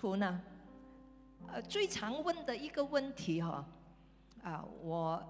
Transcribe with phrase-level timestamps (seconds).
[0.00, 0.40] 徒呢，
[1.48, 3.62] 呃，最常问的一个问题哈，
[4.42, 5.22] 啊，我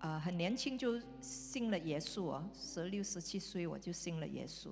[0.00, 4.70] 啊很年轻就信了耶稣哦，十六十七岁我就信了耶稣。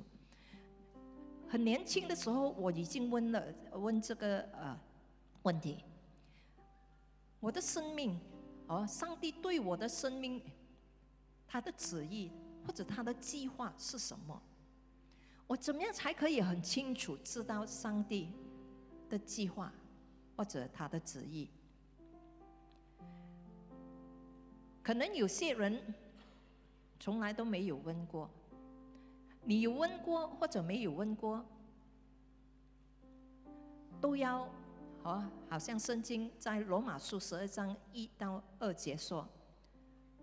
[1.49, 3.41] 很年轻的时候我已经问了
[3.75, 4.77] 问这个呃
[5.45, 5.85] 问题，
[7.39, 8.19] 我的生命
[8.67, 10.43] 哦，上帝对我的生命，
[11.47, 12.33] 他的旨意
[12.67, 14.43] 或者他的计划是什么？
[15.47, 18.33] 我怎么样才可以很清楚知道上帝
[19.09, 19.73] 的计划
[20.37, 21.49] 或者他的旨意？
[24.83, 25.95] 可能有些人
[27.01, 28.31] 从来都没有问过，
[29.43, 31.45] 你有问过或者没有问过，
[34.01, 34.49] 都要
[35.03, 39.29] 哦，好像圣经在罗马书十二章一到二节说，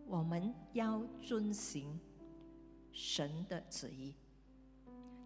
[0.07, 1.99] 我们要遵行
[2.91, 4.15] 神的旨意。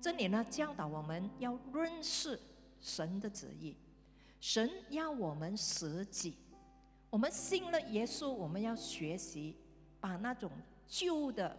[0.02, 2.40] 这里呢，教导我们要认识
[2.80, 3.76] 神的旨意。
[4.40, 6.38] 神要我们舍己，
[7.10, 9.56] 我们信了耶稣，我们要学习
[10.00, 10.52] 把那种
[10.88, 11.58] 旧的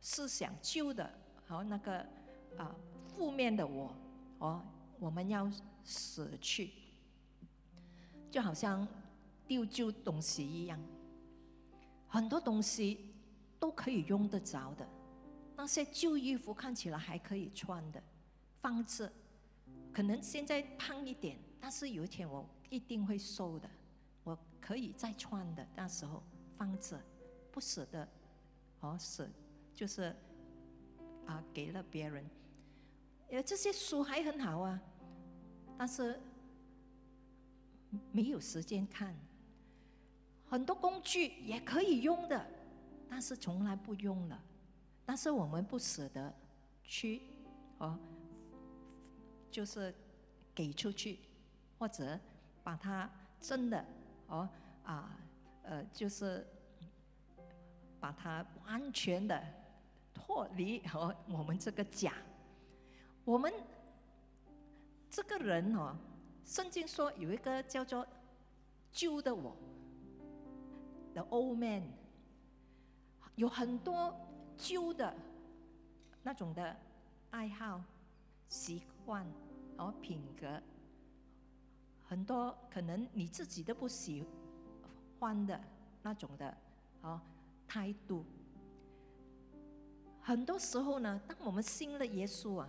[0.00, 1.08] 思想、旧的
[1.46, 1.98] 和那个
[2.56, 2.74] 啊
[3.06, 3.94] 负面的我
[4.38, 4.62] 哦，
[4.98, 5.50] 我们要
[5.84, 6.72] 舍去，
[8.30, 8.86] 就好像
[9.46, 10.78] 丢旧东西一样。
[12.08, 13.14] 很多东西
[13.58, 14.86] 都可以用得着的。
[15.54, 18.02] 那些旧衣服看起来还可以穿的，
[18.60, 19.10] 放着，
[19.96, 23.66] 可能现在胖一点，但是有一天我一定会瘦的，
[24.24, 25.66] 我可以再穿的。
[25.74, 26.22] 那时候
[26.58, 27.00] 放着，
[27.50, 28.06] 不舍得，
[28.80, 29.26] 哦舍，
[29.74, 30.14] 就是
[31.24, 32.28] 啊给了别人。
[33.30, 34.78] 呃，这些书还很好啊，
[35.78, 36.20] 但是
[38.12, 39.16] 没有时间看。
[40.46, 42.46] 很多工具也可以用的，
[43.08, 44.38] 但是从来不用了。
[45.06, 46.34] 但是我们不舍得
[46.84, 47.22] 去
[47.78, 47.98] 哦，
[49.50, 49.94] 就是
[50.54, 51.18] 给出去，
[51.78, 52.18] 或者
[52.62, 53.84] 把它真的
[54.28, 54.48] 哦
[54.84, 55.18] 啊
[55.62, 56.46] 呃，就是
[57.98, 59.42] 把它完全的
[60.14, 62.12] 脱离和我们这个假。
[63.24, 63.52] 我们
[65.10, 65.96] 这个人哦，
[66.44, 68.06] 圣经说有一个叫做
[68.92, 69.56] 旧的我
[71.14, 71.82] ，the old man，
[73.34, 74.14] 有很多。
[74.58, 75.14] 旧的
[76.22, 76.74] 那种的
[77.28, 77.78] 爱好、
[78.48, 80.60] 习惯和品格，
[82.06, 84.24] 很多可能你自己都不喜
[85.18, 85.60] 欢的
[86.02, 86.56] 那种的
[87.02, 87.20] 哦
[87.66, 88.24] 态度。
[90.20, 92.68] 很多时候呢，当我们信了耶稣啊，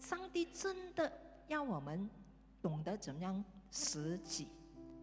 [0.00, 1.10] 上帝真的
[1.46, 2.10] 要我们
[2.60, 4.48] 懂得怎么样舍己。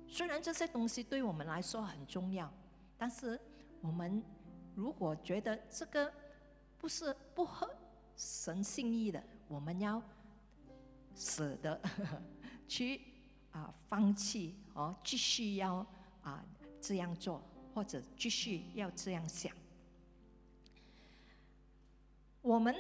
[0.08, 2.52] 虽然这些东西对我们来说很重要，
[2.98, 3.40] 但是
[3.82, 4.24] 我们。
[4.78, 6.12] 如果觉得这个
[6.78, 7.74] 不是不合
[8.18, 10.02] 神心意的，我们要
[11.16, 11.80] 舍得
[12.68, 13.02] 去
[13.52, 15.86] 啊放弃哦，继续要
[16.22, 16.44] 啊
[16.82, 17.42] 这样做，
[17.74, 19.52] 或者继续要这样想。
[22.42, 22.76] 我们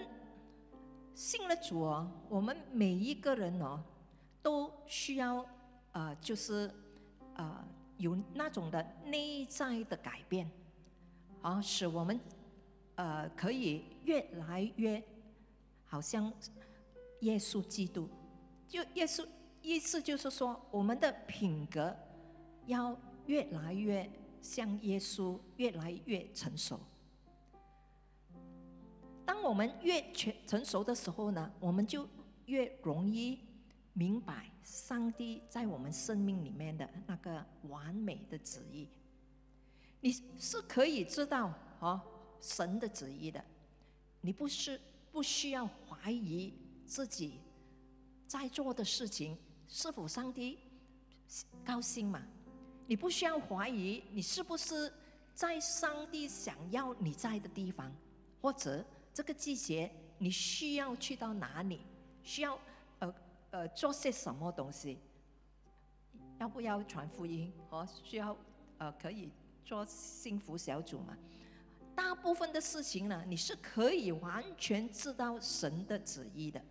[1.15, 3.83] 信了主哦，我们每一个人哦
[4.43, 5.43] 都需要
[5.91, 6.69] 啊，就是
[7.35, 7.65] 啊
[7.97, 10.49] 有那种的内在的改变。
[11.41, 12.19] 啊，使我们
[12.95, 15.01] 呃可以越来越
[15.85, 16.31] 好像
[17.21, 18.09] 耶稣基督，
[18.67, 19.25] 就耶稣
[19.61, 21.95] 意思就是说，我们的品格
[22.65, 24.09] 要越来越
[24.41, 26.79] 像耶稣，越来越成熟。
[29.25, 32.07] 当我们越全成熟的时候呢，我们就
[32.45, 33.39] 越容易
[33.93, 38.87] 明白上帝在我们生命里面的那个完美的旨意。
[39.99, 41.99] 你是可以知道哦
[42.39, 43.43] 神的旨意的，
[44.21, 44.79] 你不是
[45.11, 46.53] 不需要怀疑
[46.85, 47.39] 自己
[48.27, 49.37] 在做的事情
[49.67, 50.59] 是否上帝
[51.63, 52.21] 高兴嘛？
[52.87, 54.91] 你不需要怀疑你是不是
[55.33, 57.91] 在上帝想要你在的地方，
[58.41, 61.81] 或者这个季节你需要去到哪里，
[62.23, 62.59] 需要
[62.99, 63.15] 呃
[63.51, 64.99] 呃做些什么东西？
[66.39, 67.51] 要不要传福音？
[67.69, 68.35] 哦，需要
[68.77, 69.31] 呃可以。
[69.67, 71.17] 做幸福小组嘛，
[71.95, 76.61] 大部分的事情呢，你是可以完全知道神的旨意的，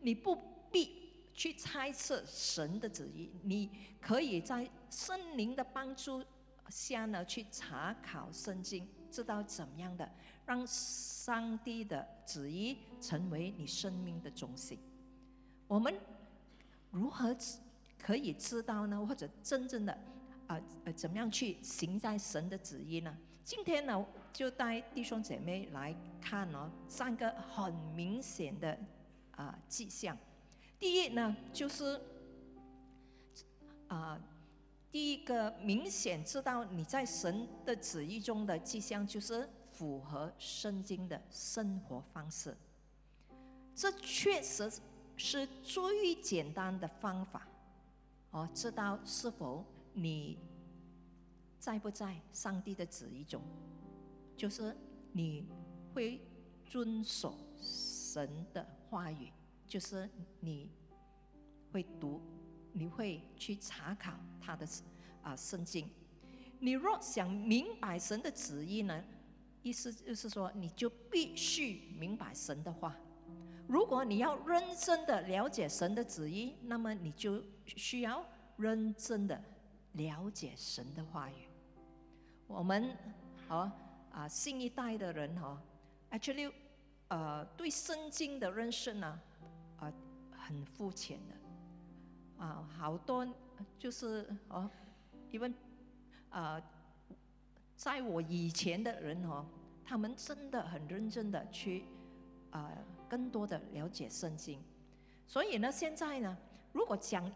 [0.00, 0.36] 你不
[0.68, 0.99] 必
[1.32, 6.22] 去猜测神的旨意，你可以在圣灵的帮助
[6.68, 10.10] 下呢，去查考圣经，知道怎么样的
[10.46, 14.78] 让上帝的旨意成为你生命的中心。
[15.66, 15.94] 我们
[16.90, 17.36] 如何
[17.98, 19.04] 可以知道呢？
[19.06, 19.92] 或者真正的？
[20.46, 23.16] 啊呃，怎么样去行在神的旨意呢？
[23.44, 28.76] 今天呢，就带弟兄姐妹来看哦，三个很明显的
[29.32, 30.16] 啊迹象。
[30.80, 32.00] 第一呢，就是
[33.86, 34.18] 啊
[34.90, 42.56] 第一个明显知道你在神的旨意中的迹象，就是符合圣经的生活方式。
[43.74, 44.72] 这确实
[45.16, 47.46] 是最简单的方法。
[48.30, 50.38] 哦，知道是否你
[51.58, 53.42] 在不在上帝的旨意中，
[54.34, 54.74] 就是
[55.12, 55.46] 你
[55.92, 56.20] 会
[56.64, 59.30] 遵守神的话语，
[59.70, 60.68] 就是你
[61.72, 62.20] 会读，
[62.72, 64.66] 你会去查考他的
[65.22, 65.88] 啊圣经。
[66.58, 69.04] 你若想明白神的旨意呢，
[69.62, 72.96] 意思就是说，你就必须明白神的话。
[73.68, 78.26] 如果你要认真的了解神的旨意，那么你就需要
[78.56, 79.40] 认真的
[79.92, 81.46] 了解神的话语。
[82.48, 82.90] 我们
[83.48, 83.70] 哦
[84.10, 85.56] 啊新一代的人哦
[86.10, 86.52] ，actually
[87.06, 89.20] 呃对圣经的认识呢
[90.50, 93.26] 很肤浅的啊好多
[93.78, 94.68] 就是哦
[95.30, 95.52] 因为
[96.28, 96.60] 啊
[97.76, 99.46] 在我以前的人哦，
[99.84, 101.84] 他们真的很认真的去
[102.50, 102.70] 啊。
[103.08, 104.62] 更多的了解圣经，
[105.26, 106.38] 所以呢，现在呢，
[106.72, 107.28] 如果讲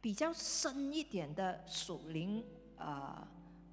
[0.00, 2.44] 比较深一点的属灵
[2.78, 3.24] 呃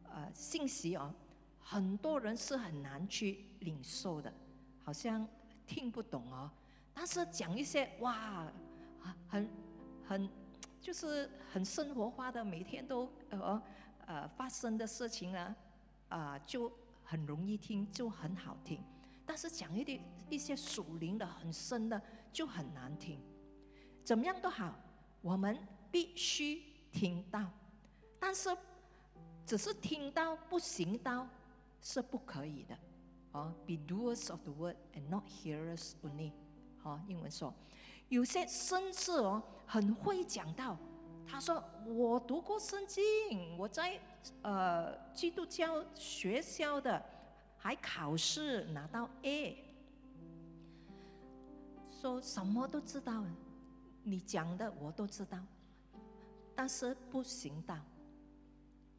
[0.04, 1.12] 呃信息哦，
[1.60, 4.31] 很多人是很难去领受的，
[4.84, 5.27] 好像
[5.66, 6.48] 听不懂哦。
[6.94, 8.45] 但是讲一些哇，
[9.27, 9.50] 很
[10.07, 10.30] 很
[10.81, 13.62] 就是很生活化的，每天都呃
[14.06, 15.56] 呃发生的事情呢，
[16.09, 16.71] 啊，就
[17.03, 18.83] 很容易听，就很好听。
[19.25, 22.01] 但是讲一点一些属灵的很深的
[22.33, 23.19] 就很难听，
[24.03, 24.75] 怎么样都好，
[25.21, 25.57] 我们
[25.89, 26.62] 必须
[26.92, 27.50] 听到，
[28.19, 28.50] 但是
[29.45, 31.27] 只是听到不行到
[31.80, 32.77] 是不可以的，
[33.31, 36.31] 哦，be doers of the word and not hearers only，
[36.83, 37.53] 哦，英文说，
[38.12, 40.78] 有些甚至哦很会讲到，
[41.25, 43.98] 他说我读过圣经，我在
[44.42, 47.02] 呃基督教学校的。
[47.63, 49.63] 还考试拿到 A，
[51.92, 53.24] 说什么都知道，
[54.02, 55.38] 你讲的我都知道，
[56.56, 57.78] 但是不行道。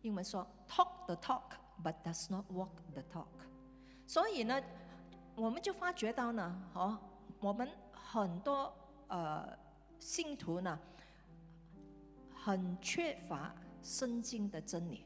[0.03, 3.27] 英文说 talk the talk，but does not walk the talk。
[4.07, 4.63] 所以呢，
[5.35, 6.97] 我们就发觉到呢，哦，
[7.41, 8.73] 我们很多
[9.13, 9.57] 呃
[9.99, 10.79] 信徒呢，
[12.35, 15.05] 很缺乏圣经的真理。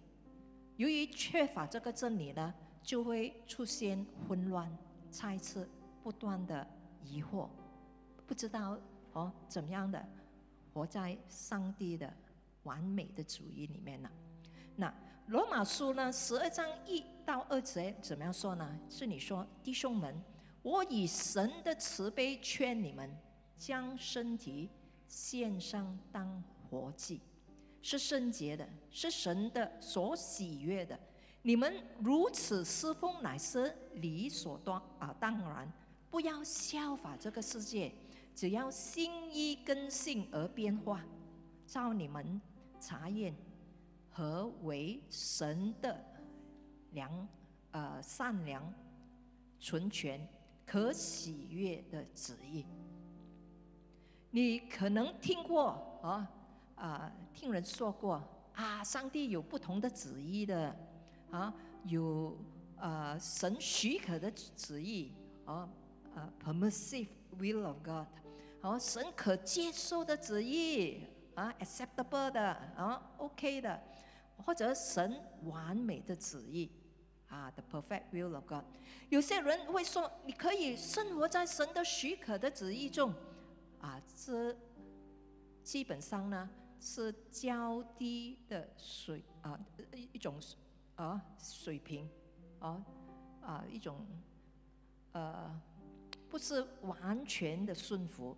[0.77, 2.55] 由于缺乏这个真理呢。
[2.87, 4.71] 就会出现混乱、
[5.11, 5.67] 猜测、
[6.05, 6.65] 不断的
[7.03, 7.49] 疑惑，
[8.29, 8.79] 不知道
[9.13, 10.01] 哦怎么样的
[10.73, 12.09] 活在上帝的
[12.63, 14.09] 完美的主义里面呢？
[14.77, 14.95] 那
[15.27, 18.79] 罗马书呢十二章一到二节怎么样说呢？
[18.89, 20.15] 是你说弟兄们，
[20.63, 23.11] 我以神的慈悲劝你们，
[23.57, 24.69] 将身体
[25.07, 27.21] 献上当活祭，
[27.83, 30.99] 是圣洁的，是神的所喜悦的。
[31.43, 35.73] 你们如此侍奉乃是理所当啊当然，
[36.11, 37.93] 不要效法这个世界，
[38.35, 41.05] 只要心意更新而变化，
[41.67, 42.41] 照你们
[42.81, 43.35] 查验
[44.11, 46.05] 何为神的
[46.91, 47.29] 良
[47.71, 48.73] 呃善良、
[49.61, 50.27] 纯全、
[50.65, 52.67] 可喜悦的旨意。
[54.37, 56.31] 你可能听过啊
[56.75, 58.23] 啊，听人说过
[58.53, 60.77] 啊，上帝有不同的旨意的。
[61.31, 62.37] 啊，有
[62.77, 65.11] 啊神许可的旨意，
[65.47, 65.67] 啊
[66.15, 67.09] 呃 permissive
[67.39, 68.07] will of God，
[68.61, 73.83] 好神可接受的旨意，啊 acceptable 的，啊 OK 的，
[74.45, 76.71] 或者神完美的旨意，
[77.29, 78.65] 啊 the perfect will of God。
[79.09, 83.15] 有些人会说，你可以生活在神的许可的旨意中，
[83.81, 84.57] 啊这
[85.63, 86.49] 基本上呢
[86.81, 89.59] 是较低的水啊
[90.13, 90.41] 一种。
[90.97, 92.09] 啊，水平，
[92.59, 92.83] 啊
[93.43, 94.07] 啊，一种
[95.13, 95.61] 呃，
[96.31, 98.35] 不是完全的顺服。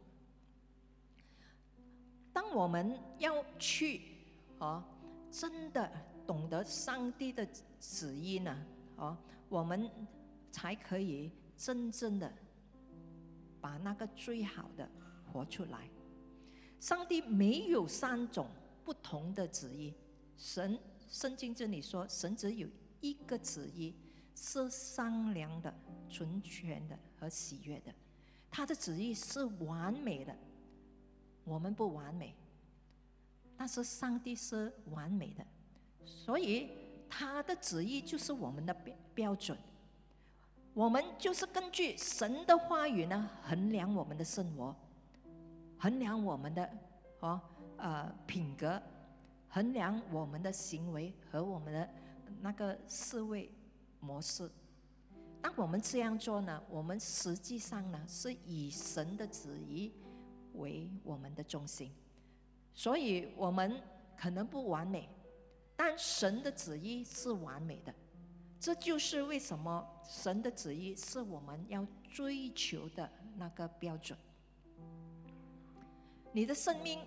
[2.32, 4.00] 当我们要去
[4.58, 4.84] 啊，
[5.30, 5.88] 真的
[6.26, 7.46] 懂得上帝的
[7.78, 8.66] 旨意呢，
[8.96, 9.16] 啊，
[9.48, 9.88] 我们
[10.50, 12.28] 才可以真正的
[13.60, 14.90] 把那个最好的
[15.32, 15.88] 活出来。
[16.80, 18.46] 上帝没有三种
[18.84, 19.94] 不同的旨意，
[20.36, 20.78] 神。
[21.10, 22.68] 圣经这里说，神只有
[23.00, 23.94] 一个旨意，
[24.34, 25.74] 是善良的、
[26.10, 27.94] 纯全的和喜悦的。
[28.50, 30.36] 他的旨意是完美的，
[31.44, 32.34] 我们不完美，
[33.56, 35.46] 但是上帝是完美的，
[36.04, 36.68] 所以
[37.08, 39.56] 他的旨意就是我们的标标准。
[40.74, 44.76] 我们就是根据神的话语呢，衡量我们的生活，
[45.78, 46.70] 衡量我们的
[47.20, 47.40] 哦
[47.76, 48.80] 呃品格。
[49.50, 51.88] 衡量我们的行为和我们的
[52.42, 53.50] 那个思维
[53.98, 54.48] 模式。
[55.40, 59.90] 当我们这样做呢，我们实际上呢是以神的旨意
[60.52, 61.90] 为我们的中心，
[62.74, 63.80] 所以我们
[64.18, 65.08] 可能不完美，
[65.74, 67.94] 但神的旨意是完美的。
[68.60, 74.16] 这就是为什么神的旨意是我们要追求的那个标准。
[76.32, 77.00] 你的生命，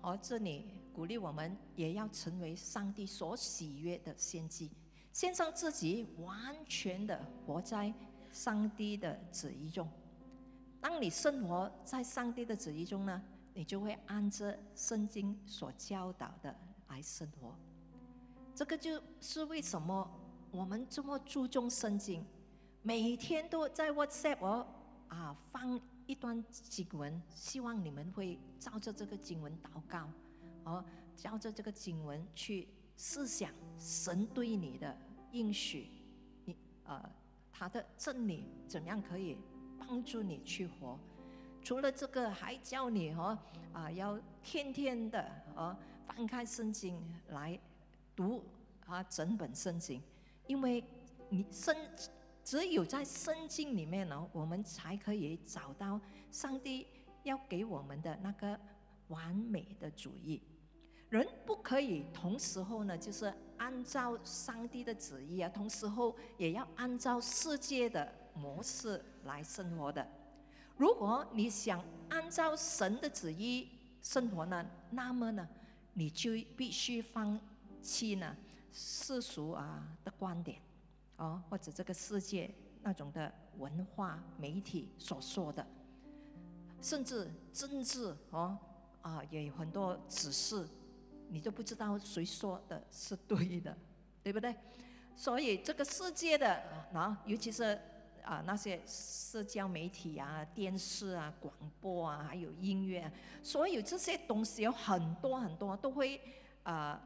[0.00, 4.70] 哦，这里鼓励我们也要成为上帝所喜悦的献祭。
[5.12, 7.92] 献上自己，完全的活在
[8.32, 9.86] 上帝的旨意中。
[10.80, 13.22] 当你生活在上帝的旨意中呢，
[13.54, 16.56] 你就会按着圣经所教导的
[16.88, 17.54] 来生活。
[18.54, 20.10] 这个就是为什么
[20.50, 22.24] 我们这么注重圣经，
[22.80, 24.66] 每天都在 WhatsApp 我
[25.08, 30.08] 啊放一段经文，希望你们会照着这个经文祷告，
[30.64, 30.84] 哦，
[31.16, 32.68] 照着这个经文去。
[32.94, 34.96] 思想神对你的
[35.32, 35.88] 应许，
[36.44, 36.54] 你
[36.84, 37.02] 呃，
[37.50, 39.38] 他的真理怎样可以
[39.78, 40.98] 帮助你去活？
[41.64, 43.36] 除了这个，还教你哦
[43.72, 47.58] 啊，要天天的哦翻开圣经来
[48.14, 48.44] 读
[48.86, 50.00] 啊整本圣经，
[50.46, 50.84] 因为
[51.30, 51.74] 你圣
[52.44, 56.86] 只有在圣经里面呢，我们才可以找到上帝
[57.22, 58.58] 要给我们的那个
[59.08, 60.42] 完美的主意。
[61.08, 70.06] 人不可以同时候呢，就是按照上帝的旨意啊，同时候也要按照世界的模式来生活的。
[70.76, 73.68] 如果你想按照神的旨意
[74.00, 75.46] 生活呢，那么呢，
[75.92, 77.38] 你就必须放
[77.82, 78.34] 弃呢
[78.72, 80.60] 世俗啊的观点，
[81.16, 82.52] 哦，或者这个世界
[82.82, 85.66] 那种的文化媒体所说的，
[86.80, 88.58] 甚至政治哦
[89.02, 90.68] 啊也有很多指示。
[91.28, 93.74] 你都不知道谁说的是对的，
[94.22, 94.54] 对不对？
[95.16, 97.78] 所以这个世界的啊，尤其是
[98.22, 103.10] 啊那些社交媒体啊、电视啊、广播啊，还有音乐，
[103.42, 106.20] 所有这些东西有很多很多都会
[106.64, 107.00] 啊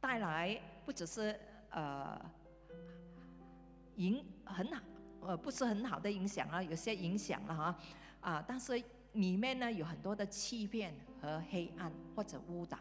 [0.00, 1.38] 带来不只是
[1.70, 2.20] 呃
[3.96, 4.82] 影很好
[5.20, 7.78] 呃不是很好的影响啊，有些影响了哈
[8.20, 12.78] 啊，但是里面呢有很多的欺骗和黑暗或者误导。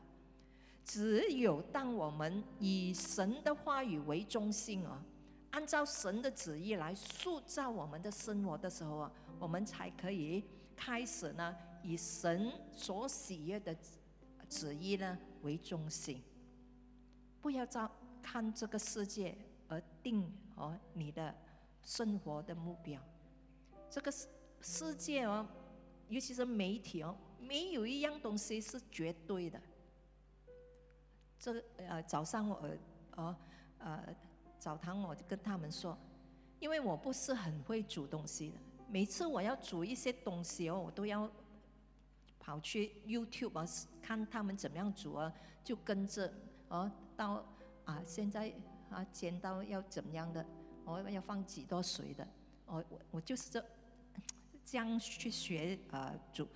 [0.84, 5.04] 只有当我们以神的话语为中心啊，
[5.50, 10.44] 按照神的旨意来塑造我们的生活的时候啊，我们才可以
[10.76, 13.76] 开始呢，以神所喜悦的
[14.48, 16.22] 旨意呢为中心。
[17.42, 17.90] 不要照
[18.22, 19.36] 看这个世界
[19.68, 21.34] 而定哦你的
[21.84, 23.02] 生活的目标。
[23.90, 24.28] 这个世
[24.62, 25.48] 世界哦，
[26.10, 29.62] 尤其是媒体哦，没有一样东西是绝对的。
[31.40, 32.70] 这呃早上我
[33.12, 33.38] 呃
[33.78, 34.16] 呃
[34.58, 35.98] 早堂我就跟他们说，
[36.60, 38.58] 因为我不是很会煮东西的，
[38.90, 41.30] 每次我要煮一些东西哦，我都要
[42.40, 43.66] 跑去 YouTube 啊
[44.02, 45.32] 看他们怎么样煮啊，
[45.64, 46.34] 就跟着
[46.70, 47.46] 哦到
[47.84, 48.52] 啊现在
[48.96, 50.46] 啊煎到要怎么样的，
[50.86, 52.28] 我要放几多水的，
[52.66, 53.66] 我我我就是这
[54.64, 56.48] 这样去学啊煮，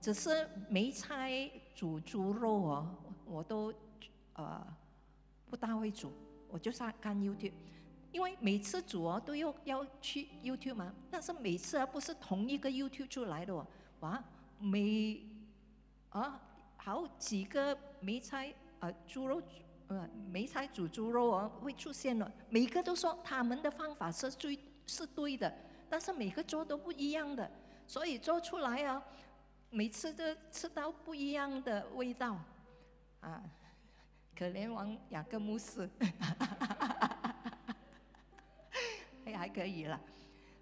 [0.00, 3.72] 只是梅菜煮猪肉哦，我都。
[4.34, 4.64] 呃，
[5.50, 6.10] 不大会煮，
[6.48, 7.52] 我就上看 YouTube，
[8.10, 13.66] 因为每次煮哦都要要去 YouTube 嘛，但是每次啊不是同一个 YouTube 出来的哦，
[14.00, 14.24] 哇，
[14.58, 15.20] 每
[16.10, 16.40] 啊
[16.76, 19.42] 好几个梅菜啊猪肉
[19.90, 25.52] 呃梅菜煮猪肉哦会出现了，每个都说他们的方法是最是对的，
[25.88, 27.50] 但是每个做都不一样的，
[27.86, 29.02] 所以做出来啊，
[29.68, 32.38] 每次都吃到不一样的味道
[33.20, 33.42] 啊。
[34.36, 35.90] 可怜王雅各牧师，
[39.26, 40.00] 哎还可以了。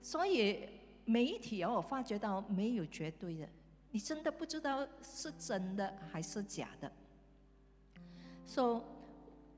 [0.02, 0.68] 所以
[1.04, 3.48] 媒体哦，我发觉到没有绝对的，
[3.90, 6.90] 你真的不知道是真的还是假的。
[8.46, 8.82] 说，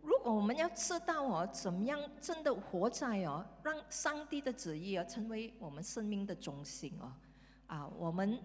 [0.03, 7.13] 如果我们要知道哦，怎么样真的活在哦，让上帝的旨意啊成为我们生命的中心哦，
[7.67, 8.39] 啊，我们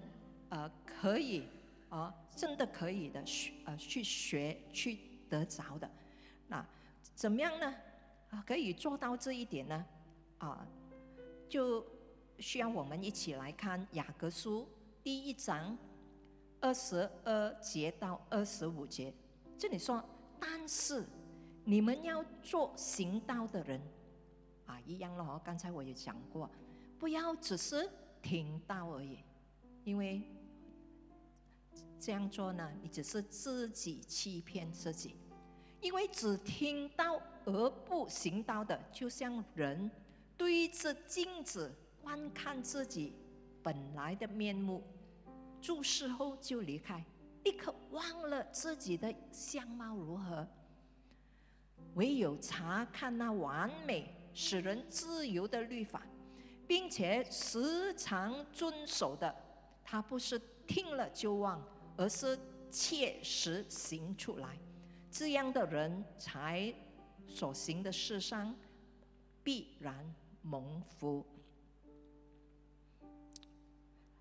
[0.49, 1.47] 呃可以
[1.89, 4.99] 啊，真的可以的学呃去学去。
[5.27, 5.89] 得着的，
[6.47, 6.63] 那
[7.15, 7.75] 怎么样呢？
[8.29, 9.85] 啊，可以做到这一点呢？
[10.37, 10.63] 啊，
[11.49, 11.83] 就
[12.37, 14.69] 需要我们一起来看雅各书
[15.03, 15.75] 第一章
[16.61, 19.11] 二十二节到二十五节。
[19.57, 20.01] 这里说，
[20.39, 21.03] 但是
[21.67, 23.81] 你们要做行道的人
[24.67, 25.41] 啊，一样了哦。
[25.43, 26.49] 刚才我也讲过，
[26.99, 27.89] 不要只是
[28.21, 29.17] 听到而已，
[29.83, 30.21] 因为
[31.99, 35.15] 这样做呢，你只是自己欺骗自己，
[35.81, 39.89] 因为只听到而不行道的，就像人
[40.37, 43.13] 对着镜子观看自己
[43.63, 44.83] 本来的面目，
[45.59, 47.03] 注视后就离开，
[47.43, 50.47] 立刻忘了自己的相貌如何。
[51.95, 56.01] 唯有查看那完美、使人自由的律法，
[56.67, 59.35] 并且时常遵守的，
[59.83, 61.61] 他不是听了就忘。
[61.97, 62.37] 而是
[62.69, 64.59] 切实行出来，
[65.09, 66.75] 这样的人才
[67.25, 68.53] 所行的事上
[69.41, 71.25] 必然蒙福。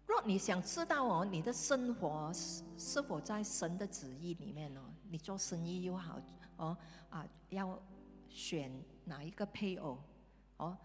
[0.07, 4.83] 若你想知道哦，你的生活是是否在神的旨意里面哦？
[5.11, 6.21] 你做生意又好
[6.57, 6.77] 哦
[7.11, 7.79] 啊，要
[8.29, 8.71] 选
[9.05, 9.99] 哪一个配偶
[10.57, 10.77] 哦，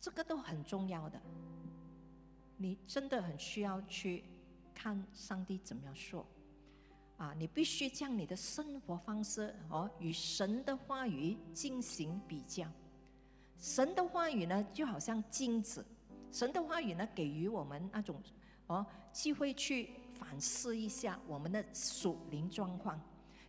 [0.00, 1.20] 这个都很重要的。
[2.56, 4.24] 你真的很需要去。
[4.72, 6.26] 看上帝怎么样说
[7.18, 7.34] 啊？
[7.36, 12.66] 你必须将你的生活方式哦与神的话语进行比较。
[13.58, 15.84] 神的话语呢，就好像镜子，
[16.32, 18.22] 神的话语呢，给予我们那种
[18.68, 22.98] 哦机会去反思一下我们的属灵状况。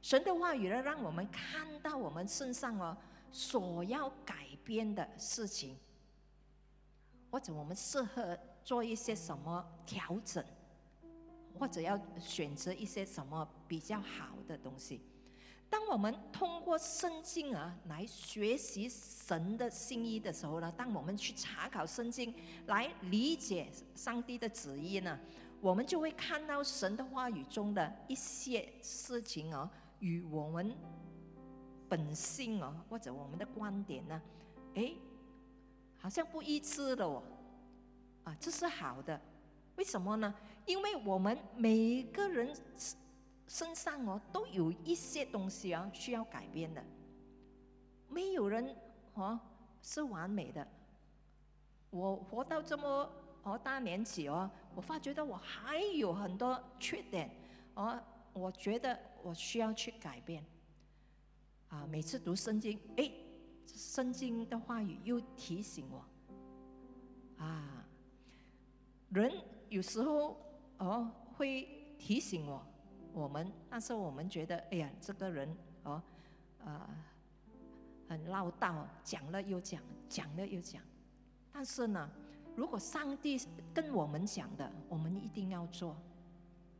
[0.02, 2.98] 神的话语呢，让我们看到我们身上哦
[3.32, 5.78] 所要改变的事情，
[7.30, 10.44] 或者我们适合做一些什么调整。
[11.60, 15.02] 或者要选择一些什么比较好的东西。
[15.70, 22.34] 当我们通过圣经啊来学习神的心意的时候呢，当我们去查考圣经
[22.68, 25.20] 来理解上帝的旨意呢，
[25.60, 29.70] 我们就会看到神的话语中的一些事情啊，
[30.02, 30.76] 与我们
[31.88, 34.22] 本性啊或者我们的观点呢，
[34.76, 34.94] 哎，
[35.98, 37.24] 好像不一致的哦，
[38.26, 39.20] 啊，这是好的。
[39.78, 40.36] 为什么呢？
[40.66, 42.54] 因为我们每个人
[43.48, 46.84] 身上哦都有一些东西啊需要改变的，
[48.08, 48.76] 没有人
[49.14, 49.40] 哦
[49.82, 50.68] 是完美的。
[51.90, 53.10] 我活到这么
[53.44, 57.30] 哦大年纪哦，我发觉到我还有很多缺点
[57.74, 58.00] 哦，
[58.34, 60.44] 我觉得我需要去改变。
[61.70, 63.12] 啊，每次读圣经，哎，
[63.66, 66.06] 圣经的话语又提醒我，
[67.44, 67.86] 啊，
[69.10, 69.32] 人。
[69.70, 70.36] 有时候
[70.80, 72.62] 哦会提醒我
[73.14, 76.04] 我们，但是我们觉得哎呀，这个人哦
[76.62, 76.90] 啊
[78.10, 80.84] 很唠叨，讲了又讲，讲了又讲。
[81.54, 82.12] 但是呢，
[82.54, 83.40] 如果上帝
[83.74, 85.96] 跟我们讲的，我们一定要做。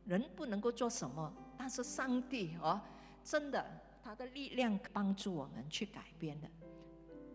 [0.04, 2.80] 人不能够做什么，但是上帝哦，
[3.22, 3.64] 真的
[4.02, 6.48] 他的力量帮助我们去改变的。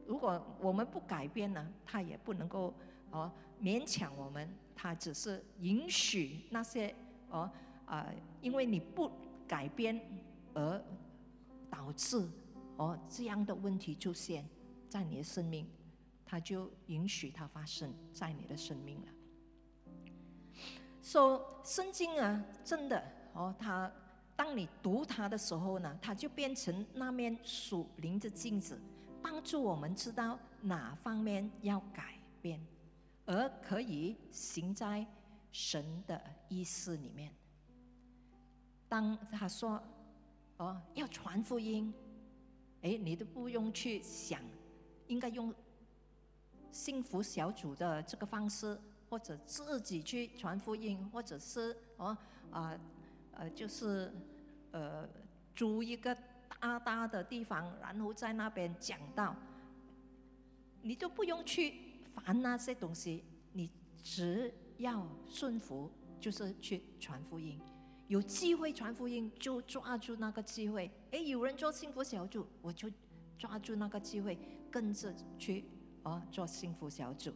[0.05, 2.73] 如果我们不改变呢，他也不能够
[3.11, 4.49] 哦勉强我们。
[4.79, 6.93] 他只是允许那些
[7.31, 7.49] 哦
[7.87, 8.07] 啊，
[8.41, 9.09] 因为你不
[9.47, 9.99] 改变
[10.53, 10.79] 而
[11.67, 12.29] 导致
[12.75, 14.47] 哦这样的问题出现
[14.87, 15.67] 在你的生命，
[16.23, 19.07] 他就允许它发生在你的生命了。
[21.07, 23.89] 说圣经啊，真的哦，它
[24.35, 28.77] 当你读它的时候呢，它就变成那面属灵的镜子，
[29.21, 32.59] 帮助我们知道哪方面要改变。
[33.25, 35.05] 而可以行在
[35.49, 37.31] 神的意思里面。
[38.89, 39.81] 当他说
[40.57, 41.93] ：“哦，要传福音，
[42.81, 44.41] 哎，你都不用去想，
[45.07, 45.55] 应该用
[46.69, 48.77] 幸福小组的这个方式，
[49.09, 52.17] 或者自己去传福音，或者是哦
[52.51, 52.79] 啊
[53.31, 54.11] 呃，就是
[54.71, 55.07] 呃
[55.55, 56.15] 租一个
[56.59, 59.35] 大大的地方，然后在那边讲道，
[60.81, 61.85] 你都不用去。”
[62.17, 63.69] 烦那些东西，你
[64.01, 65.87] 只要顺服，
[66.19, 67.61] 就是去传福音。
[68.07, 70.89] 有机会传福音，就抓住那个机会。
[71.11, 72.89] 哎，有人做幸福小组，我就
[73.37, 74.35] 抓住那个机会，
[74.71, 75.65] 跟着去
[76.01, 77.31] 哦做幸福小组。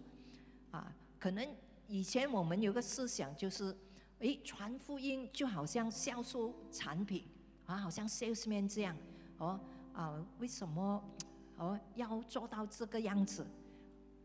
[0.71, 1.47] 啊，可能
[1.87, 3.77] 以前我们有个思想就是，
[4.19, 7.27] 哎，传福音就好像销售产品
[7.67, 8.97] 啊，好像 salesman 这样。
[9.37, 9.59] 哦
[9.93, 11.03] 啊，为什么
[11.57, 13.45] 哦要做到这个样子？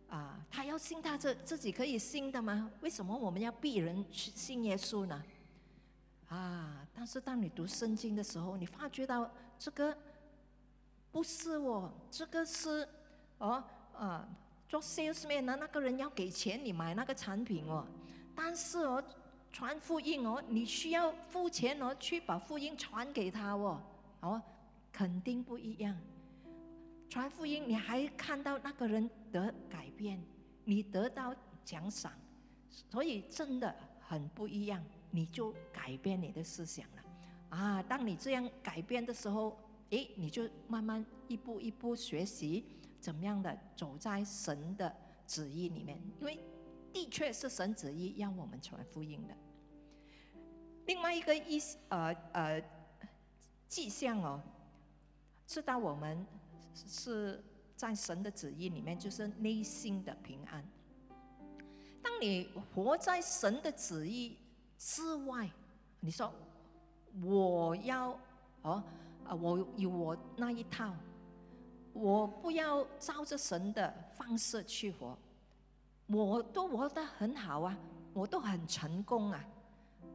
[0.09, 2.71] 啊，他要信他这自己可以信的吗？
[2.81, 5.23] 为什么我们要逼人去信耶稣呢？
[6.29, 6.87] 啊！
[6.95, 9.95] 但是当你读圣经的时候，你发觉到这个
[11.13, 12.89] 不是哦，这个是
[13.37, 13.63] 哦
[13.95, 14.27] 啊，
[14.69, 17.87] 做 salesman 的那个人要给钱你买那个产品哦，
[18.35, 19.03] 但是哦，
[19.53, 23.81] 传福音哦，你需要付钱哦，去把福音传给他哦，
[24.21, 24.43] 哦，
[24.93, 25.97] 肯定不一样。
[27.09, 30.21] 传福音，你还看到那个人得改变，
[30.65, 32.13] 你得到奖赏，
[32.69, 34.85] 所以真的很不一样。
[35.13, 37.57] 你就改变你的思想了。
[37.57, 39.57] 啊，当你这样改变的时候，
[39.91, 42.65] 诶，你就慢慢一步一步学习
[43.07, 44.93] 怎么样的走在神的
[45.29, 46.41] 旨意里面，因为
[46.93, 49.37] 的确是神旨意要我们传福音的。
[50.87, 52.61] 另外一个意呃呃
[53.69, 54.43] 迹象哦，
[55.47, 56.27] 知道我们
[56.75, 57.41] 是
[57.77, 60.65] 在神的旨意里面，就是内心的平安。
[62.03, 64.37] 当你活在神的旨意
[64.77, 65.49] 之外，
[66.01, 66.33] 你说
[67.23, 68.19] 我要
[68.63, 68.83] 哦
[69.25, 70.93] 啊，我有我那一套，
[71.99, 75.17] 我不要照着神的方式去活，
[76.07, 77.77] 我都活得很好啊，
[78.13, 79.45] 我都很成功啊，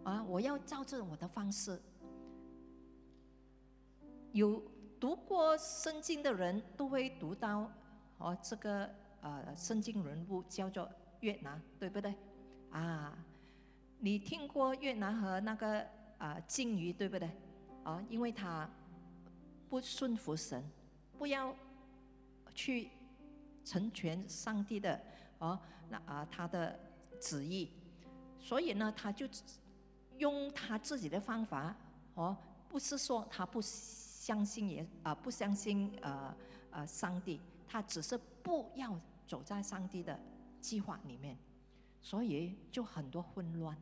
[0.03, 1.81] 啊，我要照着我的方式。
[4.31, 4.61] 有
[4.99, 7.71] 读过圣经的人都会读到
[8.17, 8.89] 哦，这个
[9.21, 10.89] 呃圣经人物叫做。
[11.21, 12.15] 越南对不对？
[12.71, 13.15] 啊，
[13.99, 15.85] 你听过越南和那个
[16.17, 17.29] 啊鲸鱼对不对？
[17.83, 18.67] 啊，因为他
[19.69, 20.67] 不顺服神，
[21.19, 21.55] 不要
[22.53, 22.89] 去
[23.63, 24.99] 成全上帝的
[25.39, 25.59] 哦，
[25.89, 26.79] 那啊他的
[27.19, 27.69] 旨意，
[28.39, 29.27] 所以呢，他就
[30.17, 31.75] 用他自己的方法
[32.15, 32.37] 哦，
[32.69, 36.35] 不是说他不相信也啊不相信呃
[36.71, 40.19] 呃上帝，他只是不要走在上帝的。
[40.61, 41.35] 计划里面，
[42.03, 43.75] 所以就很多混乱，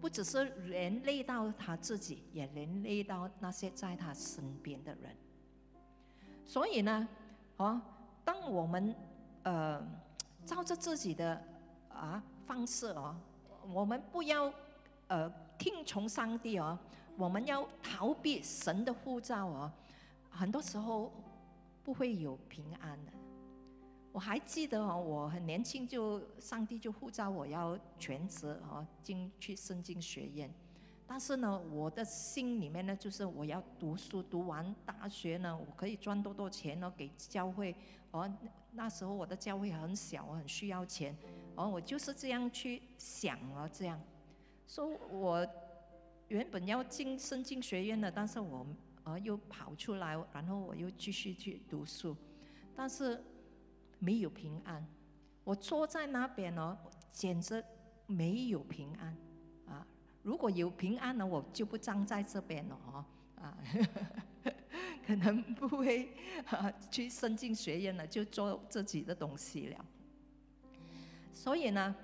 [0.00, 5.16] 不只是连累到他自己，也连累到那些在他身边的人。
[6.44, 7.08] 所以呢，
[7.56, 7.80] 哦，
[8.24, 8.94] 当我们
[9.44, 9.80] 呃
[10.44, 11.40] 照着自己的
[11.88, 13.14] 啊方式哦，
[13.72, 14.52] 我们不要
[15.08, 16.78] 呃听从上帝哦，
[17.16, 19.70] 我们要逃避神的护照哦，
[20.30, 21.12] 很多时候
[21.84, 23.12] 不会有平安的。
[24.12, 30.52] 我还记得哦，我很年轻就上帝就呼召我要全职哦进去圣经学院，
[31.12, 37.76] 但是呢，我的心里面呢就是我要读书，读完大学呢，我可以赚多多钱呢给教会。
[38.12, 38.26] 哦，
[38.70, 41.14] 那时候我的教会很小，我很需要钱。
[41.54, 44.00] 哦，我就是这样去想了这样，
[44.66, 45.46] 说我
[46.28, 48.66] 原本要进圣经学院的，但是我
[49.04, 52.16] 呃又跑出来，然后我又继续去读书，
[52.74, 53.22] 但是。
[53.98, 54.84] 没有平安，
[55.44, 56.76] 我坐在那边呢，
[57.12, 57.62] 简直
[58.06, 59.16] 没有平安！
[60.22, 63.04] 如果有平安呢，我就不站在这边了哦
[63.42, 63.58] 啊，
[65.06, 66.14] 可能不会
[66.46, 69.84] 啊去圣经学院了，就做自己的东西了。
[71.32, 71.94] 所以呢，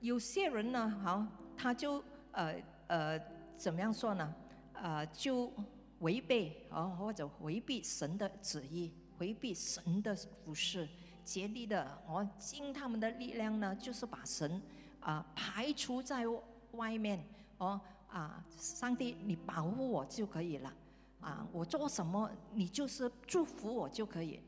[0.00, 2.54] 有些人呢，好，他就呃
[2.86, 3.20] 呃
[3.56, 4.34] 怎么样说呢？
[4.74, 5.52] 呃，就
[6.00, 10.88] 违背哦，或者回避神的旨意，回避神的服饰。
[11.24, 14.60] 竭力的哦，尽他们的力量呢，就是把神
[15.00, 16.24] 啊排除在
[16.72, 17.24] 外面
[17.58, 20.72] 哦啊，上帝你保护我就可以了
[21.20, 24.40] 啊，我做什么你就是祝福我就可以，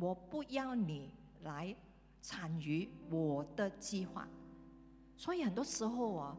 [0.00, 1.10] 我不要你
[1.42, 1.74] 来
[2.20, 4.28] 参与我的计划。
[5.16, 6.36] 所以很多时候啊，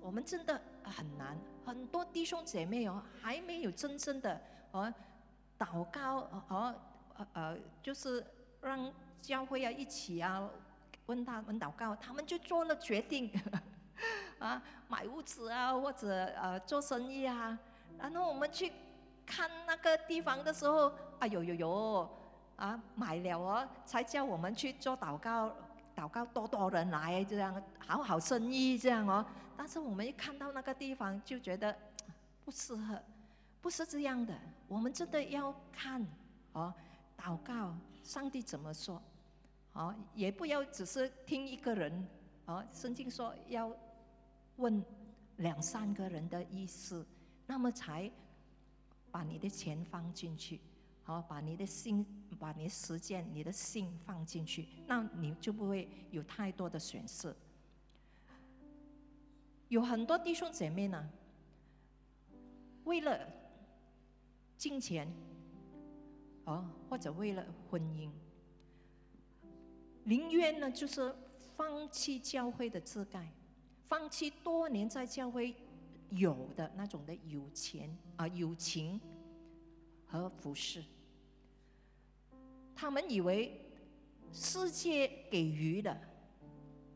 [0.00, 4.40] 我们真的很难，很多弟兄姐妹哦还没有真正的
[4.72, 4.92] 哦
[5.58, 6.74] 祷告和
[7.16, 8.24] 呃呃，就是
[8.60, 8.92] 让。
[9.22, 10.48] 教会啊，一起啊，
[11.06, 13.28] 问他们祷告，他们就做了决定，
[14.38, 17.58] 啊，买物资啊，或者呃做生意啊。
[17.98, 18.72] 然后我们去
[19.24, 22.08] 看那个地方的时候，啊，有有有，
[22.56, 25.50] 啊，买了哦，才叫我们去做祷告，
[25.96, 29.24] 祷告多多人来，这样好好生意这样哦。
[29.56, 31.74] 但是我们一看到那个地方，就觉得
[32.44, 33.02] 不适合，
[33.62, 34.34] 不是这样的。
[34.68, 36.06] 我们真的要看
[36.52, 36.72] 哦，
[37.16, 39.00] 祷告，上帝怎么说？
[39.72, 42.06] 哦，也不要只是听一个人，
[42.44, 43.70] 哦，圣经说要
[44.56, 44.84] 问
[45.36, 47.06] 两三个人的意思，
[47.46, 48.10] 那么才
[49.10, 50.60] 把你的钱放进去，
[51.02, 52.04] 好，把你的心、
[52.38, 57.34] 把你的时间、你的心放进去，那你就不会有太多的损失。
[59.68, 61.10] 有很多弟兄姐妹呢，
[62.84, 63.26] 为了
[64.56, 65.10] 金钱，
[66.44, 68.10] 哦，或者为了婚姻。
[70.04, 71.12] 宁愿呢，就是
[71.56, 73.28] 放弃教会的自盖，
[73.88, 75.54] 放弃多年在教会
[76.10, 79.00] 有的那种的有钱啊友情
[80.06, 80.84] 和服饰。
[82.74, 83.60] 他们以为
[84.32, 85.98] 世界给予的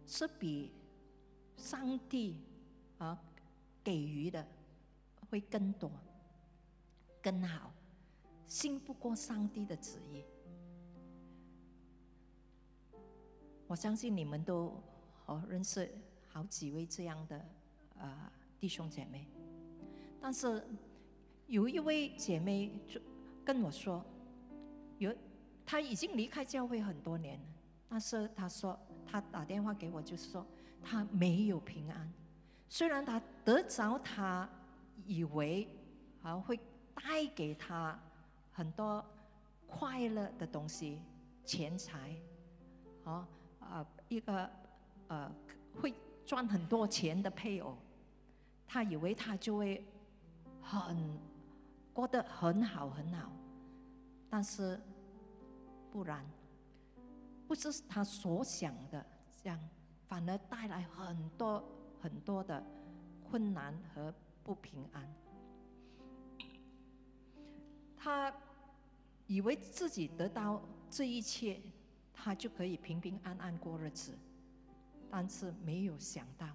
[0.07, 0.73] 是比
[1.57, 2.37] 上帝
[2.99, 3.19] 啊
[3.83, 4.47] 给予的
[5.31, 5.91] 会更多、
[7.23, 7.73] 更好，
[8.47, 10.25] 信不过上帝的旨意。
[13.67, 14.75] 我相信你们都
[15.27, 15.89] 哦认识
[16.33, 17.45] 好几位这样的
[17.99, 19.27] 呃弟兄姐妹。
[20.21, 20.63] 但是
[21.47, 23.01] 有一位姐妹就
[23.45, 24.05] 跟我说，
[24.99, 25.15] 有
[25.67, 27.47] 她已经离开教会很多年了，
[27.89, 30.47] 但是她说她打电话给我，就是说
[30.83, 32.13] 她没有平安。
[32.69, 34.49] 虽然她得着她
[35.07, 35.67] 以为
[36.23, 36.57] 啊会
[36.95, 37.99] 带给她
[38.53, 39.05] 很多
[39.67, 41.01] 快乐的东西，
[41.45, 42.15] 钱财，
[43.05, 43.29] 啊
[43.61, 44.51] 啊一个
[45.09, 45.33] 呃
[45.81, 45.95] 会
[46.31, 47.77] 赚很多钱的配偶，
[48.69, 49.85] 他以为他就会。
[50.63, 51.19] 很
[51.93, 53.33] 过得很好很好，
[54.29, 54.81] 但是
[55.91, 56.25] 不然，
[57.49, 59.05] 不是他所想的
[59.43, 59.59] 这样，
[60.07, 61.65] 反而带来很多
[62.01, 62.65] 很多的
[63.29, 64.15] 困难和
[64.45, 65.13] 不平安。
[67.97, 68.33] 他
[69.27, 71.61] 以为自己得到这一切，
[72.15, 74.17] 他就可以平平安安过日子，
[75.11, 76.47] 但是没有想到，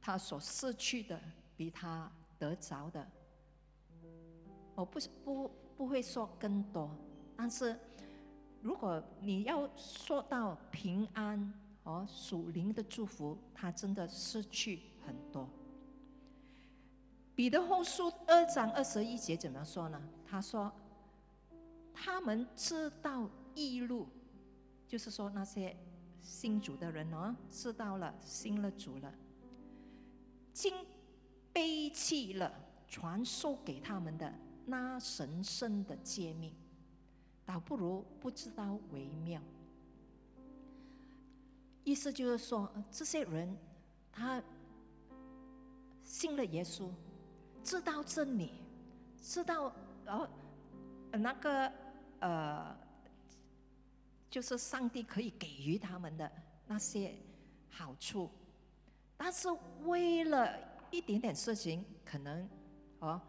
[0.00, 1.20] 他所失去的
[1.56, 2.10] 比他。
[2.36, 3.06] 得着的，
[4.74, 6.90] 我不不不会说更多，
[7.36, 7.78] 但是
[8.60, 15.48] 如果你要说到平安和属灵的祝福，他真的失去很多。
[17.34, 20.02] 彼得后书二章二十一节怎么说呢？
[20.26, 20.70] 他说
[21.94, 24.08] ：“他们知道异路，
[24.86, 25.74] 就是说那些
[26.24, 29.14] 信主的人哦，知道了信了主了，
[30.52, 30.74] 竟。”
[31.54, 32.52] 背弃了
[32.88, 34.34] 传授给他们的
[34.66, 36.52] 那神圣的诫命，
[37.46, 39.40] 倒不如不知道为妙。
[41.84, 43.56] 意思就是说，这些人
[44.10, 44.42] 他
[46.02, 46.90] 信了耶稣，
[47.62, 48.50] 知道真理，
[49.22, 49.72] 知道
[50.06, 50.28] 呃
[51.12, 51.72] 那个
[52.18, 52.76] 呃，
[54.34, 56.28] 就是上帝可以给予他们的
[56.66, 57.14] 那些
[57.70, 58.28] 好处，
[59.16, 59.48] 但是
[59.84, 60.74] 为了。
[60.90, 62.48] 一点点事情，可能
[63.00, 63.20] 哦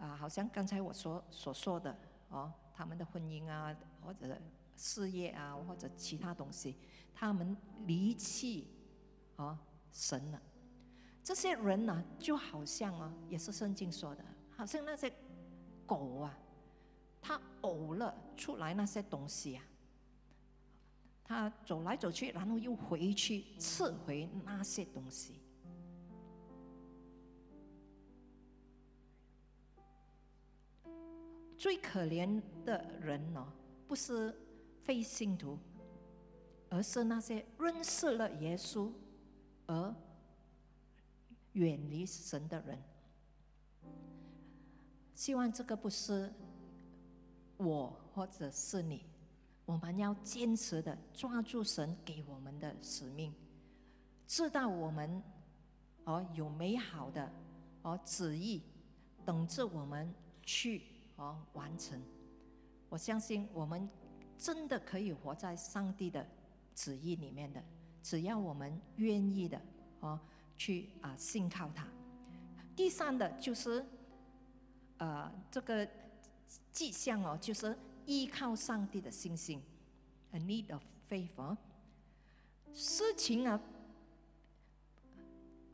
[0.00, 1.96] 啊，好像刚才我所所说的
[2.30, 3.72] 哦，他们的婚姻啊，
[4.04, 4.36] 或者
[4.76, 6.76] 事业啊，或者其他东西，
[7.14, 8.66] 他们离弃
[9.36, 9.56] 哦
[9.92, 10.42] 神了。
[11.22, 14.24] 这些人呢，就好像啊，也是圣经说的，
[14.56, 15.12] 好像那些
[15.86, 16.36] 狗啊，
[17.20, 19.62] 它呕了出来那些东西啊，
[21.24, 25.40] 他走来走去，然后又回去吃回那些东西。
[31.56, 33.52] 最可怜的人呢，
[33.86, 34.36] 不是
[34.82, 35.56] 非信徒，
[36.68, 38.90] 而是那些认识了耶稣
[39.66, 39.94] 而
[41.52, 42.82] 远离神的人。
[45.14, 46.32] 希望这个不是
[47.58, 49.04] 我或者是你，
[49.72, 53.32] 我们要坚持的抓住神给我们的使命，
[54.26, 55.22] 知道我们
[56.04, 57.32] 哦有美好的
[57.80, 58.62] 哦旨意
[59.24, 60.82] 等着我们去。
[61.16, 62.02] 哦，完成！
[62.88, 63.88] 我相信我们
[64.38, 66.26] 真的可以活在上帝的
[66.74, 67.62] 旨意里面的，
[68.02, 69.60] 只要我们愿意的
[70.00, 70.18] 哦，
[70.56, 71.86] 去啊信靠他。
[72.74, 73.84] 第三的就是
[74.96, 75.86] 呃这个
[76.72, 77.76] 迹象哦，就是
[78.06, 79.62] 依靠上帝的信心
[80.32, 81.56] ，a need of faith。
[82.72, 83.60] 事情啊，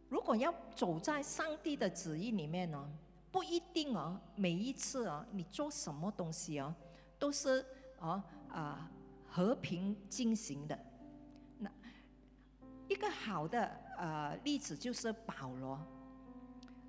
[0.09, 2.91] 如果要走在上帝的旨意里面呢？
[3.31, 6.75] 不一定哦，每一次哦，你做什么东西哦，
[7.19, 7.65] 都是
[8.01, 8.91] 哦啊
[9.29, 10.79] 和平进行的。
[11.59, 11.71] 那
[12.89, 13.67] 一个好的
[13.99, 15.79] 呃例子就是保罗，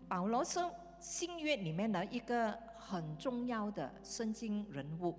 [0.08, 0.60] 保罗是
[1.02, 5.13] 新约里面的一个很重要的圣经人物。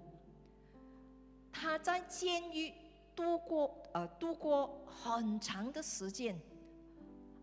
[1.53, 2.73] 他在监狱
[3.15, 6.39] 度过呃度过很长的时间，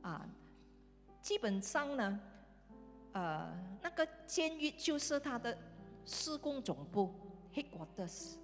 [0.01, 0.27] 啊，
[1.21, 2.19] 基本上呢。
[3.13, 3.49] 呃，
[3.81, 5.57] 那个监狱就是他的
[6.05, 7.11] 施工总部
[7.51, 8.35] ，headquarters，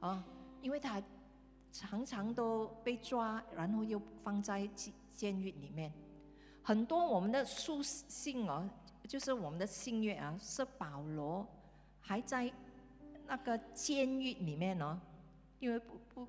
[0.00, 0.24] 啊，
[0.60, 1.00] 因为他
[1.70, 5.92] 常常都被抓，然后又放在监监狱里面。
[6.60, 8.68] 很多我们的书信哦，
[9.06, 11.46] 就是我们的信约啊，是保罗
[12.00, 12.52] 还在
[13.26, 14.98] 那个监狱里面哦，
[15.58, 16.28] 因为不不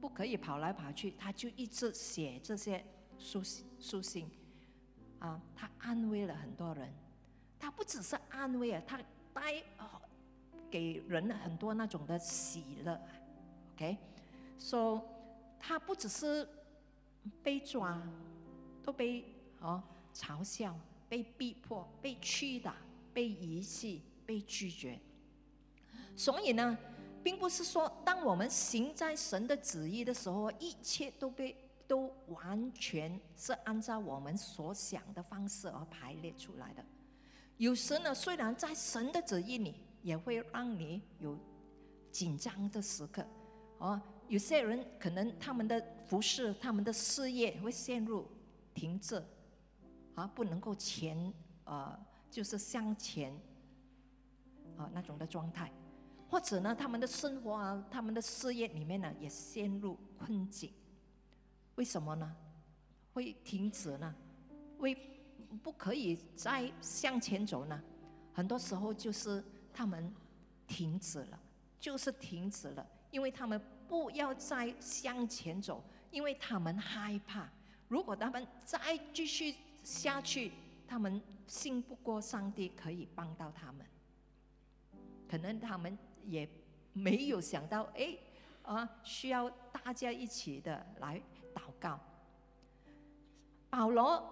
[0.00, 2.84] 不可以跑来跑去，他就一直写这些
[3.18, 3.42] 书
[3.78, 4.28] 书信，
[5.18, 6.92] 啊，他安慰了很多人。
[7.58, 8.98] 他不只是安慰啊，他
[9.32, 9.62] 带
[10.68, 13.00] 给人很多那种的喜乐
[13.74, 13.96] ，OK，
[14.58, 15.00] 说
[15.60, 16.48] 他不只是
[17.42, 18.02] 被抓，
[18.82, 19.24] 都被
[19.60, 19.80] 哦
[20.12, 20.76] 嘲笑、
[21.08, 22.74] 被逼迫、被屈打、
[23.14, 24.98] 被遗弃、被拒绝。
[26.14, 26.76] 所以呢，
[27.22, 36.84] 并不是说当我们行在神的旨意的时候，一切都被都完全是按照我们所想的方式而排列出来的。
[37.58, 41.38] 有时呢，虽然在神的旨意里，也会让你有
[42.10, 43.24] 紧张的时刻。
[43.78, 48.26] 哦，有些人可能他们的服饰、他们的事业会陷入
[48.74, 49.22] 停滞，
[50.14, 51.32] 啊，不能够前，
[51.64, 51.98] 呃，
[52.30, 53.32] 就是向前，
[54.76, 55.70] 啊那种的状态。
[56.32, 60.72] 或者呢，他们的生活啊，他们的事业里面呢，也陷入困境。
[61.74, 62.34] 为什么呢？
[63.12, 64.14] 会停止呢？
[64.78, 64.96] 为
[65.62, 67.78] 不可以再向前走呢？
[68.32, 70.10] 很多时候就是他们
[70.66, 71.38] 停止了，
[71.78, 77.46] 就是停止了，因为他们不要再向前走，因为他们害怕，
[77.88, 80.50] 如果他们再继续下去，
[80.88, 83.86] 他们信不过上帝可以帮到他们，
[85.28, 85.98] 可能他们。
[86.26, 86.48] 也
[86.92, 88.16] 没有想到，哎，
[88.62, 91.20] 啊，需要大家一起的来
[91.54, 91.98] 祷告。
[93.70, 94.22] 保罗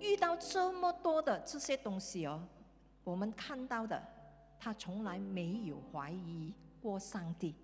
[0.00, 2.42] 遇到这么多的这些东西哦，
[3.02, 4.02] 我们看到的，
[4.58, 7.54] 他从来没有怀疑过上帝。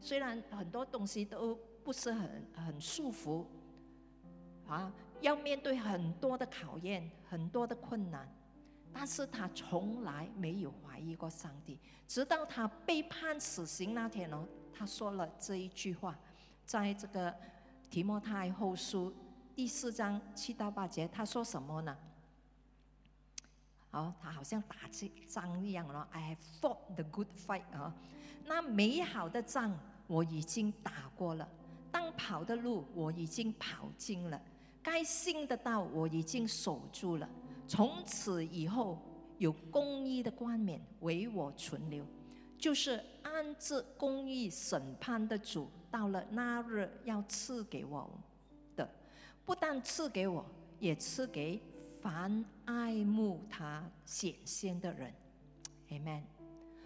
[0.00, 1.54] 虽然很多东西都
[1.84, 3.46] 不是很很舒服，
[4.66, 8.28] 啊，要面对很多的考验，很多的困难。
[8.92, 16.16] 但是他从来没有怀疑过上帝，直到他被判死刑那天哦，他说了这一句话，
[16.66, 17.34] 在这个
[17.90, 19.12] 提摩太后书
[19.56, 21.96] 第四章七到八节，他说什么呢？
[23.92, 27.94] 哦，他好像打这仗一样了，I have fought the good fight 啊，
[28.44, 29.76] 那美好的仗
[30.06, 31.48] 我已经打过了，
[31.90, 34.40] 当跑的路我已经跑尽了，
[34.82, 37.28] 该信的道我已经守住了。
[37.72, 38.98] 从此以后，
[39.38, 42.04] 有公义的冠冕为我存留，
[42.58, 48.10] 就是安置公义审判的主，到了那日要赐给我
[48.76, 48.86] 的，
[49.46, 50.44] 不但赐给我，
[50.80, 51.62] 也赐给
[52.02, 55.10] 凡爱慕他显现的人。
[55.88, 56.24] Amen。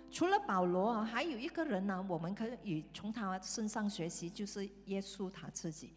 [0.08, 5.96] 除了保罗，还有一个人呢，我们可以从他身上学习，就是耶稣他自己。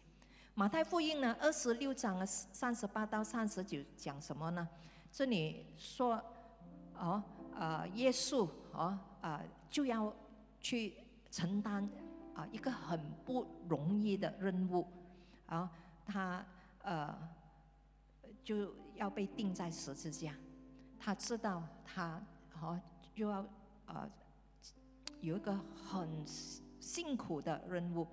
[0.60, 4.68] 马太福音呢，二十六章三十八到三十九讲什么呢？
[5.10, 6.22] 这里说，
[6.98, 7.22] 哦，
[7.54, 10.14] 呃，耶稣，哦，呃，就要
[10.60, 10.98] 去
[11.30, 11.88] 承担
[12.34, 14.86] 啊一个很不容易的任务，
[15.46, 15.70] 啊，
[16.04, 16.44] 他
[16.82, 17.18] 呃
[18.44, 20.34] 就要被钉在十字架，
[20.98, 22.22] 他知道他
[22.60, 22.78] 哦
[23.14, 23.42] 就要
[23.86, 24.06] 呃
[25.22, 26.06] 有一个很
[26.78, 28.06] 辛苦的任务。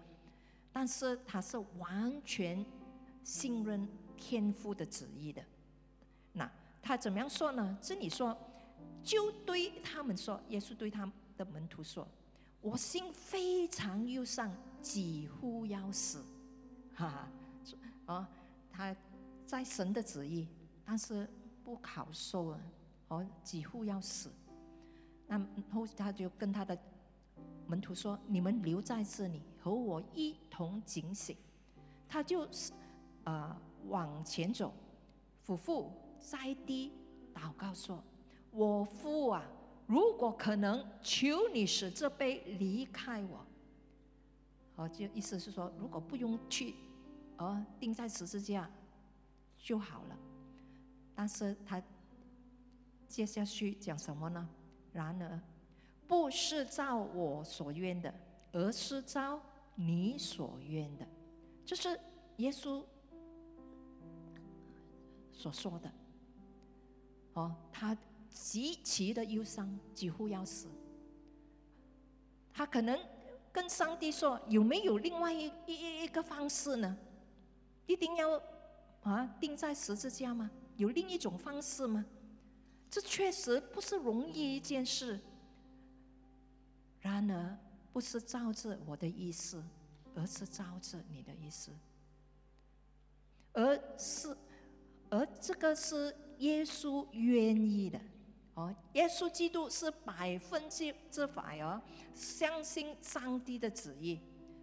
[0.79, 2.63] 但是他是完全
[3.23, 5.43] 信任天父的旨意的。
[6.31, 6.47] 那
[6.83, 7.75] 他怎么样说呢？
[7.81, 8.37] 这里说，
[9.01, 12.07] 就对他们说，耶稣对他的门徒说
[12.61, 16.23] ：“我心非常忧伤，几乎要死。”
[16.93, 17.27] 哈哈，
[18.05, 18.27] 哦，
[18.71, 18.95] 他
[19.47, 20.47] 在神的旨意，
[20.85, 21.27] 但是
[21.63, 22.59] 不好受啊，
[23.07, 24.29] 哦，几乎要死。
[25.25, 26.77] 那后他就跟他的。
[27.69, 31.35] 门徒说：“你们留在这里，和我一同警醒。”
[32.07, 32.71] 他就是
[33.25, 34.73] 啊，往前走，
[35.43, 36.93] 夫妇在地
[37.35, 38.01] 祷告说
[38.51, 39.43] ：“我父啊，
[39.85, 43.45] 如果可能，求你使这杯离开我。”
[44.77, 46.75] 哦，就意思是说，如果不用去，
[47.35, 48.69] 而，钉在十字架
[49.57, 50.17] 就好了。
[51.13, 51.81] 但是他
[53.07, 54.47] 接下去讲什么呢？
[54.93, 55.39] 然而。
[56.07, 58.13] 不是照我所愿的，
[58.53, 59.41] 而是照
[59.79, 61.07] 你所愿的，
[61.63, 61.99] 这是
[62.37, 62.83] 耶稣
[65.31, 65.91] 所说的。
[67.33, 67.95] 哦，他
[68.31, 70.67] 极其的忧伤，几乎要死。
[72.51, 72.99] 他可能
[73.51, 76.97] 跟上帝说：“有没有另外一一一个方式呢？
[77.85, 78.41] 一定要
[79.03, 80.49] 啊钉在十字架吗？
[80.75, 82.03] 有另一种方式吗？”
[82.89, 85.19] 这确实不是容易一件事。
[86.99, 87.57] 然而，
[87.97, 89.63] 不是照着我的意思，
[90.13, 91.71] 而是照着你的意思。
[93.53, 94.37] 而是，
[95.09, 97.99] 而这个是耶稣愿意的。
[98.53, 101.81] 哦，耶稣基督是百分之之百哦，
[102.13, 104.19] 相信上帝的旨意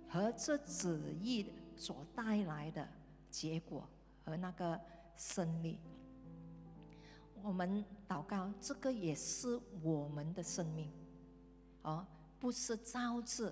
[0.08, 2.88] 和这旨意所带来的
[3.30, 3.84] 结果
[4.24, 4.80] 和那个
[5.16, 5.80] 胜利。
[7.42, 10.88] 我们祷告，这个也是我们的生命。
[11.82, 12.06] 哦。
[12.44, 13.50] 不是照着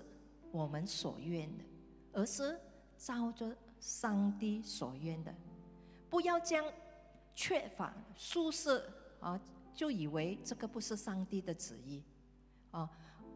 [0.51, 1.63] 我们所愿的，
[2.11, 2.59] 而是
[2.95, 5.33] 照着上帝所愿的。
[6.11, 6.63] 不要将
[7.33, 8.83] 缺乏舒适
[9.19, 9.41] 啊，
[9.73, 12.03] 就以为这个不是上帝的旨意
[12.69, 12.87] 啊，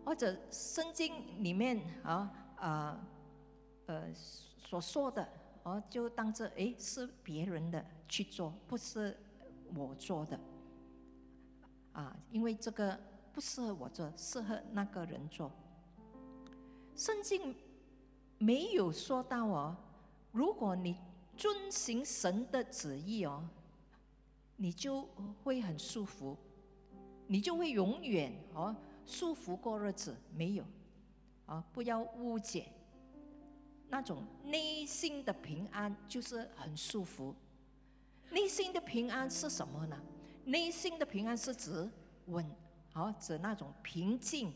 [0.06, 3.08] 或者圣经里面啊啊
[3.88, 5.28] 呃所说的
[5.64, 9.18] 哦，就当着诶是别人的去做，不是
[9.74, 10.40] 我做的，
[11.94, 12.96] 啊，因为这个
[13.38, 15.52] 不适合我做，适合那个人做。
[16.96, 17.56] 圣经
[18.40, 19.78] 没有说到哦，
[20.32, 20.98] 如果你
[21.38, 23.48] 遵行神的旨意哦，
[24.56, 25.08] 你就
[25.44, 26.36] 会很舒服，
[27.28, 28.76] 你就会永远哦
[29.06, 30.18] 舒服过日子。
[30.34, 30.64] 没有，
[31.46, 32.66] 啊，不要误解。
[33.88, 37.36] 那种内心的平安就是很舒服。
[38.32, 40.02] 内心的平安是什么呢？
[40.46, 41.88] 内心的平安是指
[42.26, 42.44] 稳，
[42.98, 44.52] 哦，指那种平静，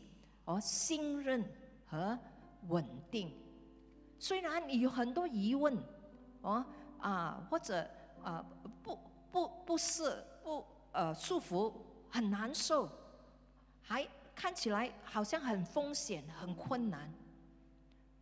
[0.46, 1.44] 哦，信任
[1.86, 2.18] 和
[2.68, 3.32] 稳定。
[4.18, 5.76] 虽然你有很多疑问，
[6.42, 6.64] 哦
[6.98, 7.88] 啊，或者
[8.22, 8.44] 啊
[8.82, 8.98] 不
[9.30, 11.72] 不不是不呃束缚，
[12.10, 12.88] 很难受，
[13.80, 17.08] 还看起来好像很风险、很困难。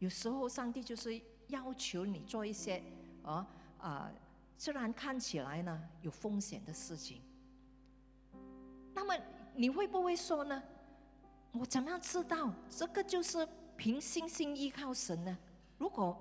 [0.00, 1.18] 有时候，上帝就是
[1.48, 2.82] 要求你做一些，
[3.22, 3.46] 啊
[3.78, 4.12] 啊，
[4.58, 7.22] 虽然看起来呢有风险的事情。
[8.94, 9.14] 那么
[9.54, 10.62] 你会不会说呢？
[11.52, 13.46] 我怎么样知道这个就是
[13.76, 15.36] 凭信心依靠神呢？
[15.78, 16.16] 如果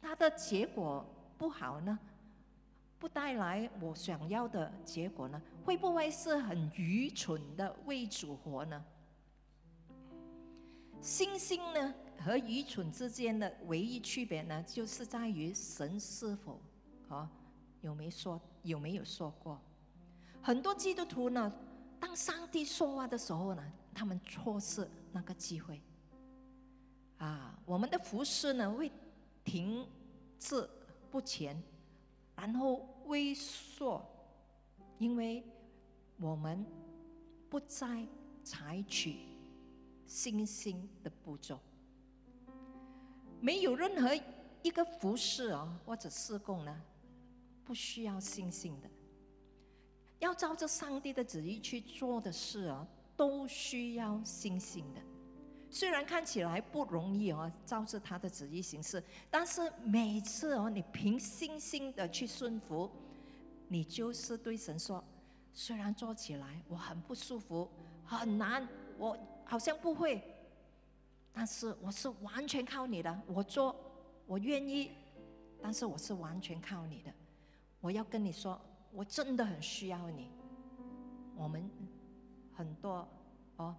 [0.00, 1.04] 他的结果
[1.38, 1.98] 不好呢，
[2.98, 8.84] 不带来我想要的结果呢，会不会是很愚蠢的为主活呢？
[11.00, 11.94] 信心呢？
[12.24, 16.60] 和愚蠢之间的唯一区别呢，就是在于神是否，
[17.08, 17.28] 啊，
[17.80, 19.60] 有没说有没有说过？
[20.40, 21.52] 很多基督徒呢，
[22.02, 23.62] 当上帝说话的时候呢，
[23.94, 25.80] 他们错失那个机会。
[27.18, 28.90] 啊，我们的服饰呢会
[29.44, 29.86] 停
[30.36, 30.68] 滞
[31.12, 31.56] 不前，
[32.34, 34.04] 然后微缩，
[34.98, 35.44] 因为
[36.18, 36.66] 我们
[37.48, 38.04] 不再
[38.42, 39.20] 采取
[40.04, 41.56] 信心的步骤。
[43.40, 44.12] 没有任何
[44.60, 46.82] 一个服饰啊，或者施工呢，
[47.64, 48.90] 不需要信心的。
[50.22, 55.00] 要照着上帝的旨意去做的事啊，都需要信心的。
[55.68, 62.88] 虽然看起来不容易哦，照着他的旨意行事，但是每次哦，你凭信心的去顺服，
[63.66, 65.02] 你就是对神说：
[65.52, 67.68] 虽然做起来我很不舒服，
[68.04, 68.68] 很难，
[68.98, 70.22] 我好像不会。
[71.32, 73.74] 但是我是完全靠你的，我做，
[74.26, 74.92] 我愿意，
[75.60, 77.12] 但是我是完全靠你的。
[77.80, 78.60] 我要跟你说，
[78.92, 80.30] 我真的很需要你。
[81.34, 81.68] 我们
[82.54, 83.08] 很多
[83.56, 83.74] 哦，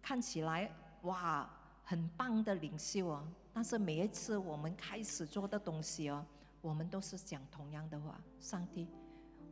[0.00, 0.70] 看起来
[1.02, 1.48] 哇
[1.84, 6.24] 很棒的领袖哦，但是每一次我们开始做的东西哦，
[6.60, 8.88] 我们都是讲同样的话：上帝，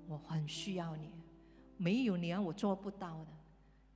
[0.06, 1.10] 我很需要你，
[1.76, 3.28] 没有你啊，我做不到的。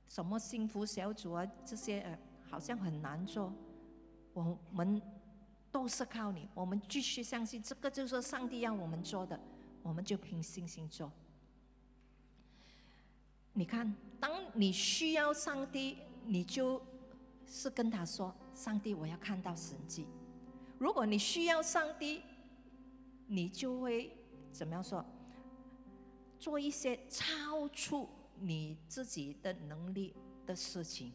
[0.07, 2.19] 什么幸福小组啊，这些呃。
[2.51, 3.53] 好像很难做，
[4.33, 4.99] 我们
[5.71, 6.49] 都是靠你。
[6.55, 9.39] 我们继续相信，这个就是上帝让我们做的，
[9.83, 11.11] 我们就凭信心做。
[13.53, 16.81] 你看，当你需要上帝，你就
[17.45, 20.05] 是跟他说：“上帝，我要看到神迹。”
[20.77, 22.21] 如果你需要上帝，
[23.27, 24.15] 你就会
[24.51, 25.05] 怎么样说？
[26.39, 28.07] 做一些超出
[28.39, 30.13] 你自己的能力
[30.45, 31.11] 的事情。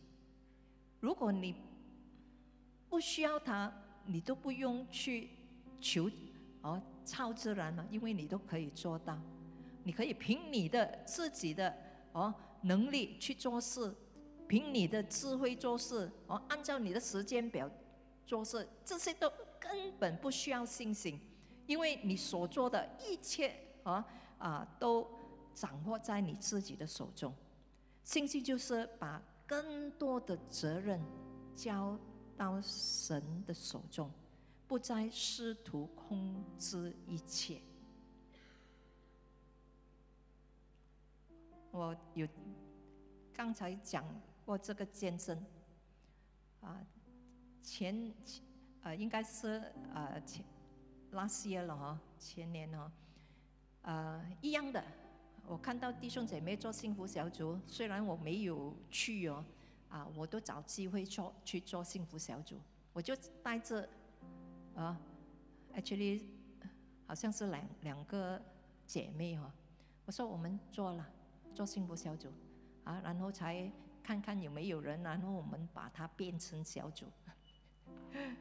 [1.00, 1.54] 如果你
[2.90, 3.72] 不需要他，
[4.04, 5.30] 你都不用去
[5.80, 6.10] 求
[6.60, 9.18] 哦超自然了，因为你都可以做到。
[9.82, 11.76] 你可以凭你的自己的
[12.12, 13.94] 哦能力去做事，
[14.48, 17.70] 凭你的智慧做事，哦按照你的时间表
[18.26, 19.30] 做事，这些都
[19.60, 21.20] 根本不需要信心，
[21.66, 24.04] 因为你所做的一切啊
[24.38, 25.06] 啊都
[25.54, 27.34] 掌握在你自己的手中。
[28.02, 29.22] 信心就是把。
[29.46, 30.98] 更多的责任
[31.54, 31.98] 交
[32.34, 34.10] 到神的手中，
[34.74, 37.60] 不再试图控制一切。
[41.70, 42.26] 我有
[43.32, 44.04] 刚才讲
[44.44, 45.40] 过这个见证，
[46.60, 46.84] 啊，
[47.62, 48.12] 前
[48.82, 49.62] 呃应该是
[49.94, 50.44] 呃前
[51.12, 52.90] last year 了哈，前年哦，
[53.82, 54.84] 呃一样的。
[55.46, 59.44] 我看到弟兄姐妹做幸福小组，虽然我没有去哦，
[59.88, 62.58] 啊，我都找机会做去做幸福小组。
[62.92, 63.88] 我就带着
[64.74, 64.98] 啊
[65.74, 66.22] ，actually
[67.06, 68.40] 好像是两两个
[68.86, 69.52] 姐妹哈，
[70.04, 71.06] 我说我们做了
[71.54, 72.28] 做幸福小组
[72.84, 73.70] 啊，然后才
[74.02, 77.06] 看看有没有人，然后我们把它变成小组。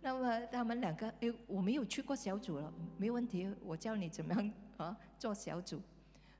[0.00, 4.52] 那么他们两个，哎，我没有去过小组了，没问题，我教你怎么样。
[4.78, 5.80] 啊，做小组，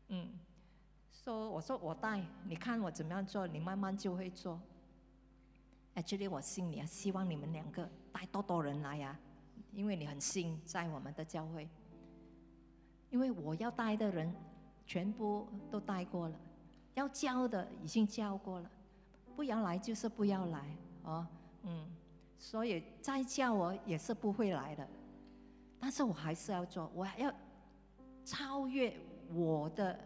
[0.08, 0.28] 嗯，
[1.12, 4.60] 说我说我带，你看我怎么样做，你慢慢就会做。
[5.94, 9.18] Actually，我心里啊，希望你们两个带多多人来呀，
[9.72, 11.68] 因为你很新在我们的教会，
[13.10, 14.34] 因为我要带的人
[14.86, 16.40] 全部都带过了，
[16.94, 18.70] 要教的已经教过了，
[19.36, 21.26] 不要来就是不要来哦，
[21.64, 21.86] 嗯，
[22.38, 24.88] 所以再叫我也是不会来的，
[25.78, 27.30] 但是我还是要做，我要
[28.24, 28.96] 超越
[29.34, 29.98] 我的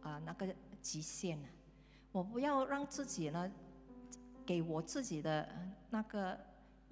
[0.00, 0.48] 啊那个
[0.80, 1.48] 极限呢，
[2.10, 3.52] 我不要让自己呢
[4.50, 5.48] 给我自己的
[5.90, 6.36] 那个。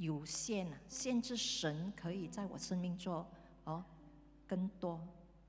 [0.01, 3.27] 有限啊，限制神可以在我生命做
[3.65, 3.85] 哦
[4.47, 5.01] 更多，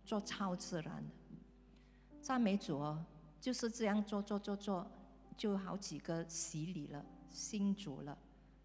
[0.04, 1.14] 做超自然的
[2.20, 3.06] 赞美主哦，
[3.40, 4.90] 就是这样做做做做，
[5.38, 8.18] 就好几个洗礼了，新主了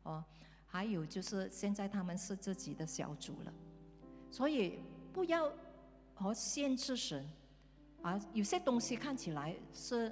[0.04, 0.24] 哦，
[0.66, 3.52] 还有就是现在他们是自己的小组了，
[4.30, 4.78] 所以
[5.12, 5.52] 不要
[6.14, 7.28] 和限制神
[8.00, 10.10] 啊，有些东西看起来是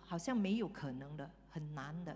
[0.00, 2.14] 好像没有可能的，很难的，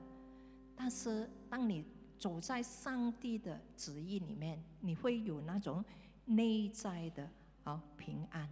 [0.76, 1.82] 但是当你。
[2.20, 5.82] 走在上帝的旨意里面，你会有那种
[6.26, 7.26] 内在的
[7.64, 8.47] 啊平安。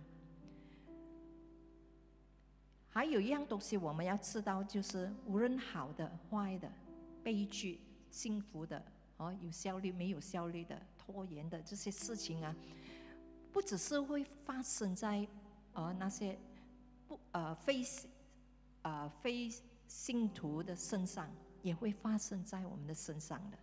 [2.88, 6.72] 还有一样东西我们要知道，就是无论好的、坏的、
[7.22, 7.78] 悲剧、
[8.10, 8.82] 幸福的，
[9.18, 12.56] 哦，有效率、没有效率的、拖延的这些事情啊，
[13.52, 15.28] 不只是会发生在
[15.74, 16.38] 呃那些
[17.06, 17.84] 不呃非
[18.80, 19.50] 呃非
[19.88, 21.28] 信徒的身上。
[21.60, 23.58] 也会发生在我们的身上的，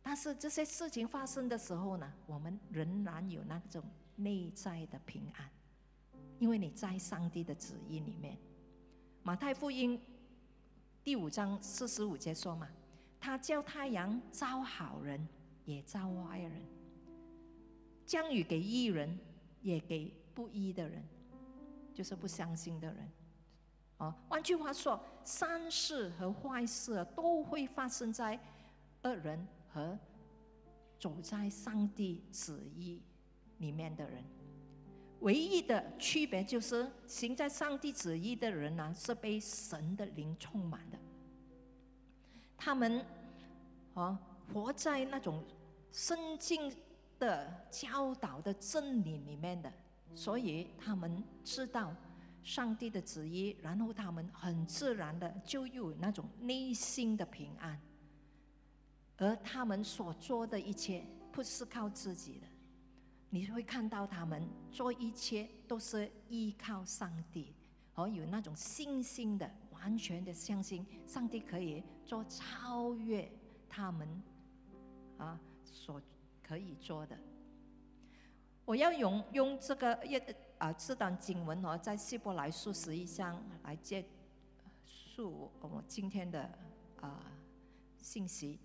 [0.00, 3.82] 但是这些事情发生的时候呢，我们仍然有那种
[4.14, 5.50] 内在的平安，
[6.38, 8.38] 因为你在上帝的旨意里面。
[9.24, 10.00] 马太福音
[11.02, 12.68] 第五章四十五节说嘛，
[13.18, 15.26] 他叫太阳照好人，
[15.64, 16.52] 也照坏人；
[18.06, 19.18] 降雨给义人，
[19.60, 21.04] 也给不义的人，
[21.92, 23.10] 就是不相信的人。
[23.98, 28.38] 啊，换句话说，善事和坏事都会发生在
[29.02, 29.98] 恶人和
[30.98, 33.02] 走在上帝旨意
[33.58, 34.22] 里面的人。
[35.20, 40.98] 唯一的区别就是，行在上帝旨意的人呢，是被神的灵充满的。
[42.54, 43.02] 他们
[43.94, 44.18] 啊，
[44.52, 45.42] 活在那种
[45.90, 46.70] 圣经
[47.18, 49.72] 的教导的真理里面的，
[50.14, 51.94] 所以他们知道。
[52.46, 57.76] 上帝的旨意，然后他们很自然的就有那种内心的平安，
[59.16, 62.46] 而他们所做的一切不是靠自己的，
[63.30, 67.52] 你会看到他们做一切都是依靠上帝，
[67.94, 73.28] 而有那种信心的，完全的相信上帝可以做超越
[73.68, 74.22] 他们
[75.18, 76.00] 啊所
[76.44, 77.18] 可以做的。
[78.64, 79.98] 我要用用这个。
[80.58, 84.02] 啊，这段经文哦，在希伯来书十一章来接
[84.86, 86.50] 述我们今天的
[87.00, 87.22] 啊
[87.98, 88.58] 信息。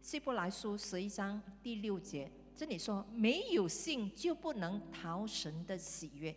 [0.00, 6.34] 希伯来书十一章第六节，这里说：没有信就不能讨神的喜悦，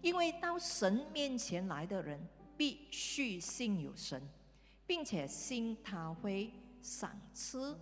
[0.00, 2.20] 因为到神面前来的人
[2.56, 4.22] 必须信有神，
[4.86, 7.76] 并且信他会赏赐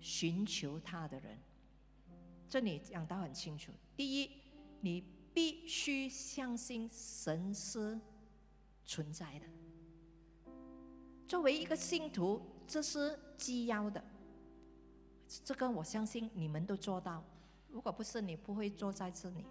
[0.00, 1.38] 寻求他的人。
[2.48, 4.30] 这里讲到很清楚，第一，
[4.80, 5.13] 你。
[5.34, 8.00] 必须相信神是
[8.86, 9.46] 存在的。
[11.26, 14.02] 作为一个信徒，这是基要的。
[15.44, 17.24] 这个我相信你们都做到。
[17.68, 19.44] 如果不是，你不会坐在这里。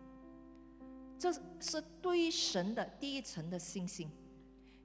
[1.20, 4.10] 这是对神的第一层的信心。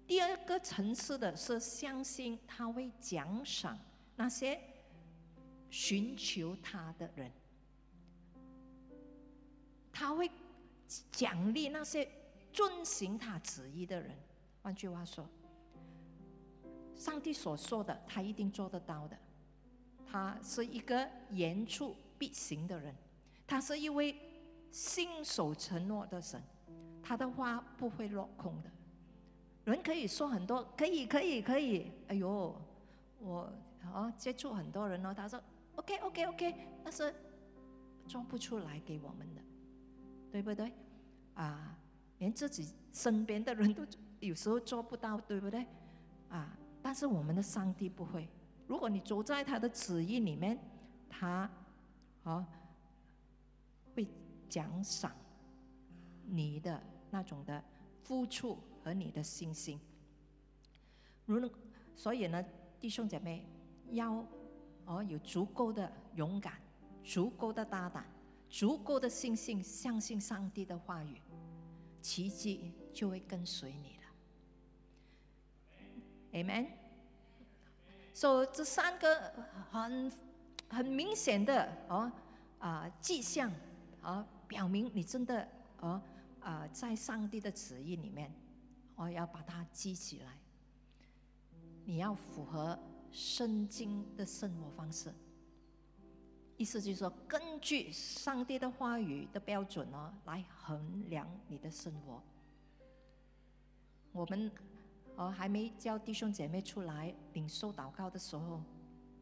[0.04, 3.78] 第二个层次的是相信他会奖赏
[4.16, 4.60] 那些
[5.70, 7.30] 寻求他的人。
[9.92, 10.28] 他会。
[11.10, 12.08] 奖励那些
[12.52, 14.16] 遵行他旨意的人。
[14.62, 15.26] 换句话说，
[16.94, 19.16] 上帝所说的，他一定做得到的。
[20.10, 22.94] 他是一个言出必行的人，
[23.46, 24.16] 他是一位
[24.70, 26.42] 信守承诺的神，
[27.02, 28.70] 他的话不会落空的。
[29.64, 31.92] 人可以说很多，可以，可以，可以。
[32.08, 32.58] 哎呦，
[33.18, 33.52] 我
[33.92, 35.38] 啊接触很多人哦，他说
[35.76, 37.14] OK，OK，OK，但是
[38.08, 39.42] 装不出来给我们的。
[40.30, 40.72] 对不对？
[41.34, 41.76] 啊，
[42.18, 43.82] 连自己身边的人都
[44.20, 45.66] 有时候做不到，对不对？
[46.28, 48.28] 啊，但是我们的上帝不会。
[48.66, 50.58] 如果你走在他的旨意里面，
[51.08, 51.50] 他
[52.24, 52.46] 啊
[53.94, 54.06] 会
[54.48, 55.10] 奖赏
[56.26, 57.62] 你的那种的
[58.02, 59.80] 付出和你的信心。
[61.24, 61.50] 如
[61.94, 62.44] 所以呢，
[62.78, 63.46] 弟兄姐妹
[63.90, 64.24] 要
[64.84, 66.54] 哦有足够的勇敢，
[67.02, 68.04] 足够的大胆。
[68.50, 71.20] 足够的信心，相信上帝的话语，
[72.00, 74.02] 奇迹就会跟随你了。
[76.32, 76.68] Amen。
[78.12, 79.32] 所以这三个
[79.70, 80.12] 很
[80.68, 82.10] 很明显的哦
[82.58, 83.52] 啊迹象
[84.02, 85.46] 啊，表明你真的
[85.80, 86.02] 哦
[86.40, 88.32] 啊在上帝的旨意里面，
[88.96, 90.38] 我要把它记起来。
[91.84, 92.78] 你要符合
[93.10, 95.14] 圣经的生活方式，
[96.58, 102.20] 意思就是说，根据上帝的话语的标准哦，来衡量你的生活。
[104.12, 104.50] 我们
[105.16, 108.60] 哦还没叫弟兄姐妹出来领受祷告的时候，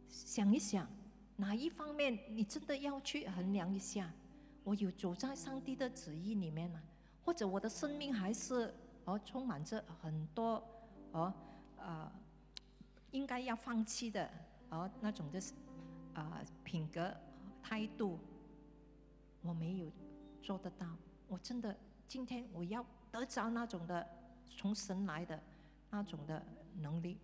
[0.09, 0.89] 想一想，
[1.37, 4.11] 哪一方面你真的要去衡量一下？
[4.65, 6.83] 我有走在上帝的旨意里面吗？
[7.23, 8.75] 或者我的生命还是
[9.05, 10.67] 哦充满着很多
[11.13, 11.33] 哦
[11.77, 12.11] 呃？
[13.11, 14.31] 应该要放弃的，
[14.71, 15.53] 哦，那种就是
[16.15, 17.15] 啊品格
[17.69, 18.17] 态度，
[19.43, 19.91] 我没有
[20.41, 20.87] 做得到。
[21.27, 24.07] 我真的今天我要得着那种的
[24.47, 25.43] 从神来的
[25.91, 26.41] 那种的
[26.77, 27.19] 能力，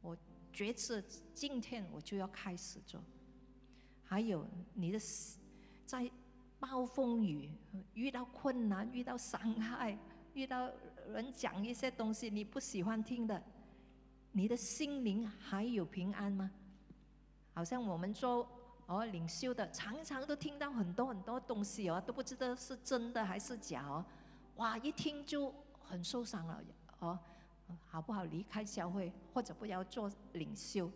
[0.00, 0.16] 我
[0.52, 3.02] 决志今天我就要开始做。
[4.04, 4.98] 还有你的
[5.84, 6.08] 在
[6.60, 7.50] 暴风雨
[7.94, 9.98] 遇到困难、遇到伤害、
[10.34, 10.70] 遇到
[11.08, 13.42] 人讲一些东西你不喜欢听的。
[14.30, 16.48] 你的心灵还有平安吗？
[17.52, 18.48] 好像我们做
[18.90, 24.04] 哦领袖的，常常都听到很多很多东西哦，都不知道是真的还是假哦。
[24.56, 26.60] 哇，一听就很受伤了
[26.98, 27.16] 哦，
[27.86, 30.90] 好不好离开教会，或者不要做领袖？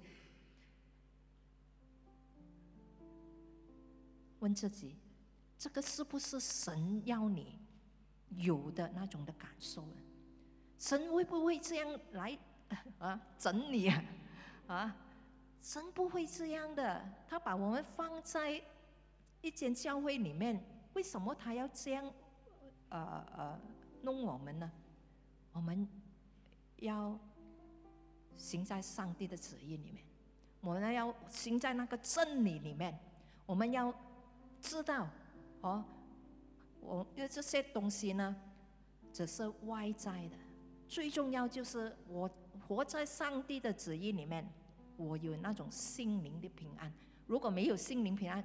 [4.41, 4.97] 问自己，
[5.57, 7.61] 这个是不是神要你
[8.31, 10.03] 有的那种的感受呢？
[10.81, 12.37] 神会不会这样来？
[12.99, 14.05] 啊，整你啊，
[14.67, 14.97] 啊，
[15.65, 17.03] 神不会这样的。
[17.27, 18.63] 他把我们放在
[19.41, 20.63] 一间教会里面，
[20.93, 22.05] 为什么他要这样，
[22.91, 23.59] 呃呃，
[24.03, 24.71] 弄我们呢？
[25.55, 25.89] 我们
[26.77, 27.19] 要
[28.37, 30.05] 行在上帝的旨意里面，
[30.61, 32.99] 我们要行在那个真理里面。
[33.47, 33.93] 我们要
[34.61, 35.09] 知道，
[35.63, 35.83] 哦，
[36.81, 38.37] 我因为这些东西呢，
[39.15, 40.37] 只是外在的，
[40.87, 42.31] 最重要就是我。
[42.67, 44.43] 活在上帝的旨意里面，
[44.97, 46.93] 我有那种心灵的平安。
[47.27, 48.45] 如果没有心灵平安，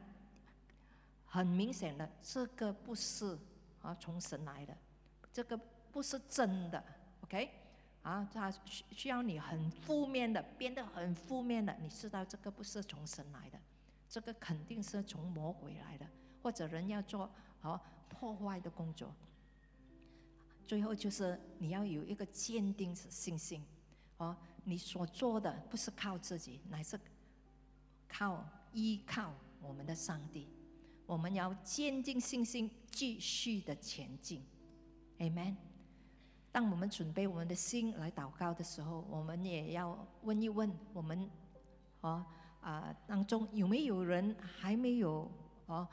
[1.26, 3.38] 很明显的，这个不是
[3.82, 4.76] 啊从神来的，
[5.32, 5.60] 这个
[5.92, 6.84] 不是真的。
[7.22, 7.50] OK，
[8.02, 13.60] 啊，他需需要你很负面的，变得很负面的，你知道这个不是从神来的，
[14.10, 16.08] 这个肯定是从魔鬼来的，
[16.42, 17.30] 或者人要做
[17.62, 19.14] 啊破坏的工作。
[20.66, 23.64] 最后就是你要有一个坚定的信心。
[24.18, 27.00] 哦，你所做的不是靠自己，乃是
[28.08, 30.48] 靠依靠我们的上帝。
[31.06, 34.44] 我们要坚定信心，继续的前进。
[35.18, 35.56] Amen。
[36.52, 41.30] 当我们准备我们的心来祷告的时候，我们也要问一问我们，
[42.02, 42.26] 哦
[42.62, 45.32] 啊当中有没有人还没有
[45.66, 45.88] 哦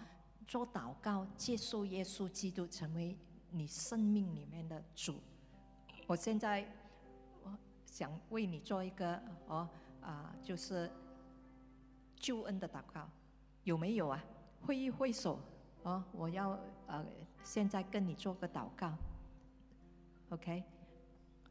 [0.47, 3.17] 做祷告，接受耶稣基督成为
[3.51, 5.21] 你生命里面的主？
[6.07, 6.67] 我现在。
[7.97, 9.67] 想为你做一个哦
[10.03, 10.91] 啊，就是
[12.15, 13.09] 救恩的祷告，
[13.65, 14.23] 有没有啊？
[14.67, 15.41] 挥一挥手
[15.83, 17.03] 哦，我要呃，
[17.43, 18.93] 现在跟你做个祷告
[20.29, 20.63] ，OK？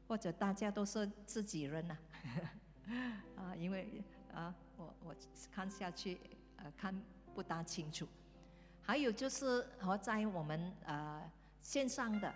[0.07, 1.97] 或者大家都是自己人呐？
[3.37, 5.15] 啊，因为啊，我我
[5.51, 6.19] 看下去
[6.57, 6.95] 呃看
[7.33, 8.07] 不大清楚。
[8.83, 11.27] 还有就是和在我们呃
[11.59, 12.31] 线上的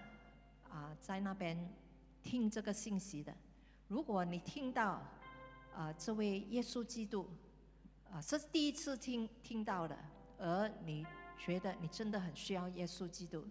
[0.68, 1.72] 啊，在那边
[2.24, 3.32] 听这个信息的。
[3.90, 5.02] 如果你听到，
[5.76, 7.28] 啊，这位耶稣基督，
[8.12, 9.98] 啊，是第一次听听到的，
[10.38, 11.04] 而你
[11.40, 13.44] 觉得你真的很需要耶稣基督，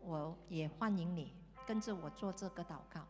[0.00, 1.32] 我也欢迎你
[1.64, 3.06] 跟着我做这个祷告。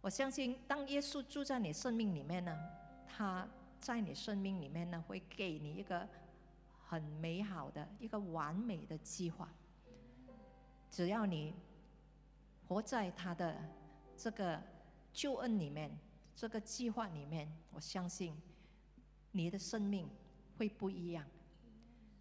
[0.00, 2.58] 我相信，当耶稣住在你生命里面呢，
[3.06, 3.46] 他
[3.78, 6.08] 在你生命里面呢，会给你一个
[6.86, 9.46] 很美好的一个完美的计划。
[10.90, 11.54] 只要你
[12.66, 13.54] 活在他的
[14.16, 14.58] 这个。
[15.12, 15.90] 救恩里面，
[16.34, 18.34] 这个计划里面，我相信
[19.30, 20.08] 你的生命
[20.56, 21.24] 会不一样，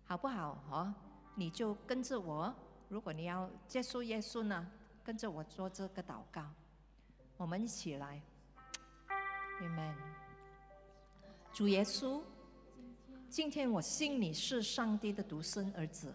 [0.06, 0.64] 好不好？
[0.70, 0.94] 哦，
[1.36, 2.54] 你就跟着我。
[2.90, 4.70] 如果你要接受耶稣呢，
[5.04, 6.46] 跟着我做这个祷告。
[7.38, 8.22] 我们一起来，
[9.62, 9.96] Amen。
[11.54, 12.22] 主耶稣，
[13.30, 16.14] 今天我信你是上帝的独生儿子，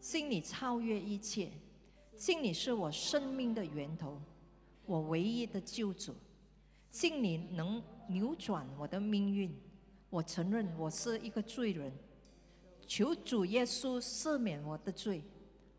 [0.00, 1.50] 信你超越一切，
[2.16, 4.20] 信你是我生命的源头。
[4.90, 6.12] 我唯一的救主，
[6.90, 9.56] 信你能扭转我的命运。
[10.08, 11.92] 我承认我是一个罪人，
[12.88, 15.22] 求主耶稣赦免我的罪，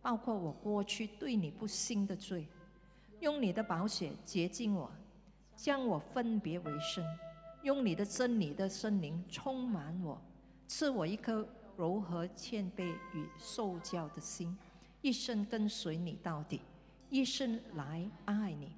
[0.01, 2.47] 包括我过去对你不信的罪。
[3.19, 4.89] 用你的宝血洁净我，
[5.57, 7.03] 将我分别为圣。
[7.63, 10.21] 用你的真理的圣灵充满我，
[10.69, 11.45] 赐我一颗
[11.75, 14.57] 柔和谦卑与受教的心，
[15.01, 16.61] 一生跟随你到底，
[17.09, 18.71] 一生来爱你，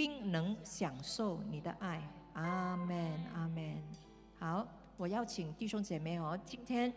[0.00, 2.02] 并能享受你的爱。
[2.32, 3.76] 阿门，阿门。
[4.38, 6.90] 好，我邀请弟兄姐妹哦，今天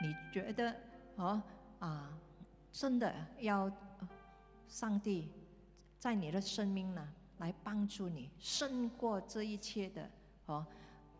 [0.00, 0.74] 你觉得
[1.16, 1.42] 哦
[1.80, 2.18] 啊，
[2.72, 3.70] 真的要
[4.68, 5.28] 上帝
[5.98, 10.10] 在你的生命呢，来帮助你胜过这一切的
[10.46, 10.66] 哦，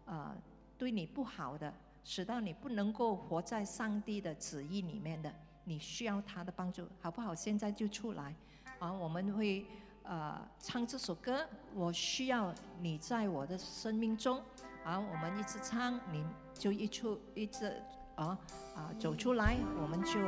[0.06, 0.34] 呃，
[0.78, 1.70] 对你不好的，
[2.02, 5.30] 使到你不能够活在上帝的旨意里面的，
[5.64, 7.34] 你需要他的帮助，好不好？
[7.34, 8.34] 现在就出来
[8.78, 9.66] 啊，我们会。
[10.08, 11.44] 呃，唱这首歌，
[11.74, 14.40] 我需要你在我的生命中，
[14.84, 17.82] 啊，我们一直唱，你就一出一直
[18.14, 18.38] 啊
[18.76, 20.20] 啊走出来，我们就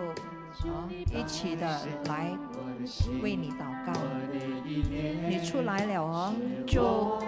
[0.68, 1.64] 啊一起的
[2.06, 2.36] 来
[3.22, 3.92] 为你祷告。
[4.66, 6.34] 你出来了哦，
[6.66, 7.22] 就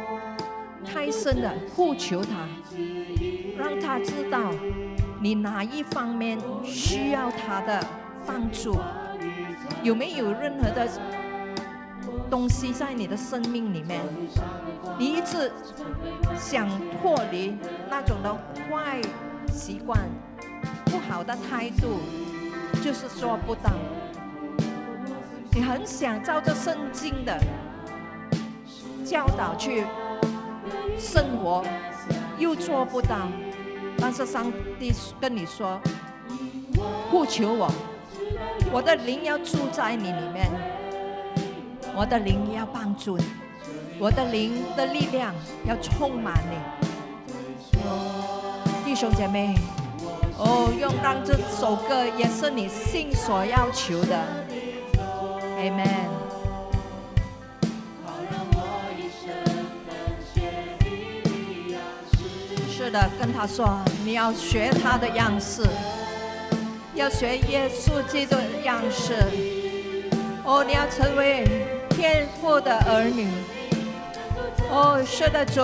[0.84, 2.48] 开声的呼求他，
[3.56, 4.52] 让他知道
[5.22, 7.80] 你哪一方面需要他的
[8.26, 8.76] 帮助，
[9.84, 10.88] 有没有任何的？
[12.30, 14.00] 东西在你的生命里面，
[14.96, 15.50] 你一直
[16.38, 16.68] 想
[17.02, 17.58] 脱离
[17.90, 18.32] 那种的
[18.70, 19.00] 坏
[19.52, 19.98] 习惯、
[20.84, 21.98] 不好的态度，
[22.82, 23.72] 就是做不到。
[25.52, 27.36] 你很想照着圣经的
[29.04, 29.84] 教导去
[30.96, 31.64] 生活，
[32.38, 33.26] 又做不到。
[33.98, 35.78] 但是上帝跟你说
[37.10, 37.70] ：“不求我，
[38.72, 40.48] 我的灵要住在你里面。”
[41.96, 43.24] 我的灵要帮助你，
[43.98, 45.34] 我的灵的力量
[45.66, 46.56] 要充满你，
[48.84, 49.54] 弟兄姐妹，
[50.38, 54.16] 哦，用当这首歌也是你心所要求的
[55.58, 56.08] ，Amen。
[62.70, 65.62] 是的，跟他说，你要学他的样式，
[66.94, 69.12] 要学耶稣基督的样式，
[70.44, 71.44] 哦，你要成为。
[72.00, 73.28] 天父的儿女，
[74.70, 75.60] 哦，是的主，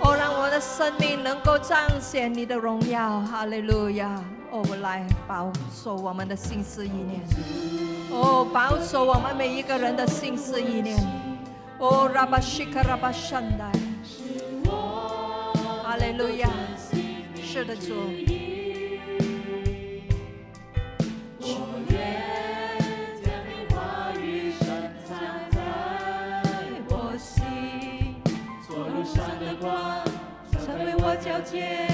[0.00, 4.18] 哦，让我的生命能够彰显你的荣耀，哈利路亚！
[4.50, 7.20] 哦，来保守我们的心思意念，
[8.10, 10.96] 哦，保守我们每一个人的心思意念，
[11.76, 13.70] 哦，拉巴西卡拉巴圣代，
[15.84, 16.48] 哈利路亚！
[17.44, 17.92] 是的主。
[31.42, 31.87] 天。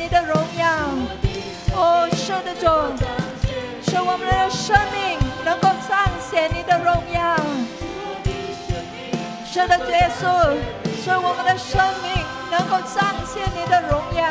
[0.00, 0.66] 你的荣耀。
[1.76, 2.64] 哦，圣的主，
[3.84, 7.36] 使我们的生命能够彰显你的荣耀。
[9.44, 10.56] 圣的耶稣，
[11.04, 14.24] 使我们的生命能够彰显你的荣耀。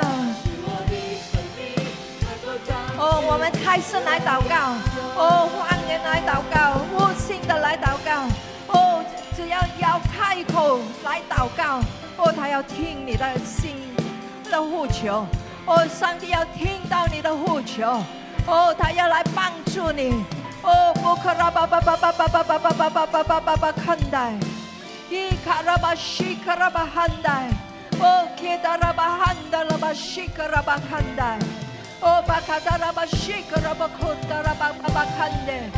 [2.98, 4.74] 哦，我们开始来祷告，
[5.22, 8.26] 哦，欢迎来祷告，悟性的来祷告，
[8.74, 9.06] 哦，
[9.36, 11.80] 只要要开口来祷告，
[12.18, 13.78] 哦，他要听你的心
[14.50, 15.28] 的呼求。
[15.66, 18.04] 哦，上帝要听到你的呼求，
[18.48, 20.24] 哦，他要来帮助你，
[20.64, 24.34] 哦，不可拉巴巴巴巴巴巴巴巴巴巴巴巴巴巴看待，
[25.10, 27.50] 伊卡拉巴西卡拉巴汉代，
[28.00, 31.38] 哦，基达拉巴汉达拉巴西卡拉巴汉代。
[32.02, 35.70] Oh bakatara bashikara bakundara bakabakande.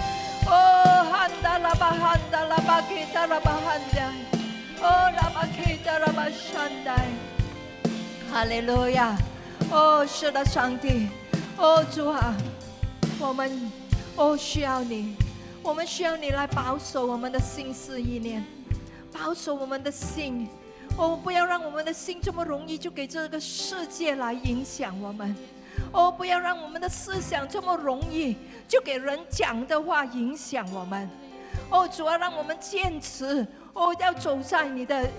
[0.46, 4.14] Oh handala bahandala bakitara bahanda.
[4.84, 7.10] Oh rabakitara bashandai.
[8.32, 9.18] 哈利路亚！
[9.72, 11.08] 哦，是的，上帝，
[11.58, 12.36] 哦主啊，
[13.18, 13.72] 我们
[14.18, 15.16] 哦需要你，
[15.64, 18.44] 我们需要你来保守我们的心思意念，
[19.14, 20.50] 保守我们的心。
[20.98, 25.34] 哦，不要让我们的心这么容易就给这个世界来影响我们。
[25.94, 28.36] 哦，不要让我们的思想这么容易
[28.68, 31.10] 就给人讲的话影响我们。
[31.70, 35.10] 哦，主要让我们坚持哦，要走在你的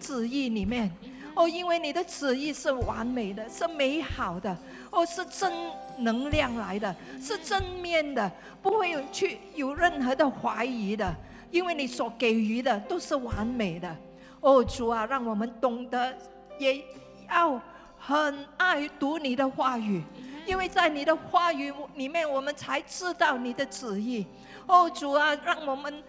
[0.00, 0.90] 旨意里面。
[1.34, 4.56] 哦，因为你的旨意是完美的，是美好的，
[4.90, 5.52] 哦，是正
[5.98, 8.30] 能量来的，是正面的，
[8.60, 11.14] 不会有去有任何的怀疑的。
[11.50, 13.96] 因为你所给予的都是完美的。
[14.40, 16.16] 哦，主啊，让我们懂得
[16.58, 16.82] 也
[17.30, 17.60] 要。
[18.04, 20.02] 很爱读你的话语，
[20.44, 24.26] 因为在你的话语里面，我们才知道你的旨意。
[24.66, 26.02] 哦，主啊，让我们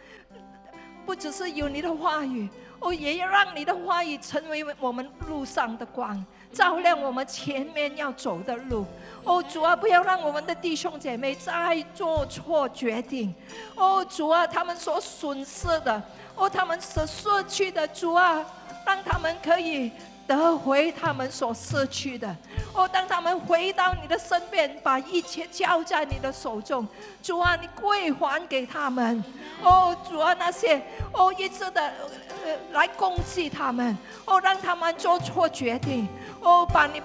[1.06, 2.50] 不只是有你的话语，
[2.80, 8.86] 哦，也要让你的话语成为我们路上的光，照亮我们前面要走的路。
[9.24, 13.34] 哦，主啊，不要让我们的弟兄姐妹再做错决定。
[13.76, 16.02] 哦，主啊，他们所损失的，
[16.36, 18.46] 哦，他们所失去的，主啊，
[18.86, 19.92] 让他们可以。
[20.26, 22.36] 得回他们所失去的
[22.74, 26.88] 哦，当他们回到你的身边，把一切交在你的手中，
[27.22, 29.24] 主啊，你归还给他们
[29.62, 36.08] 哦，主啊，那些哦一直的呃来攻击他们哦，让他们做错决定
[36.42, 37.02] 哦，把你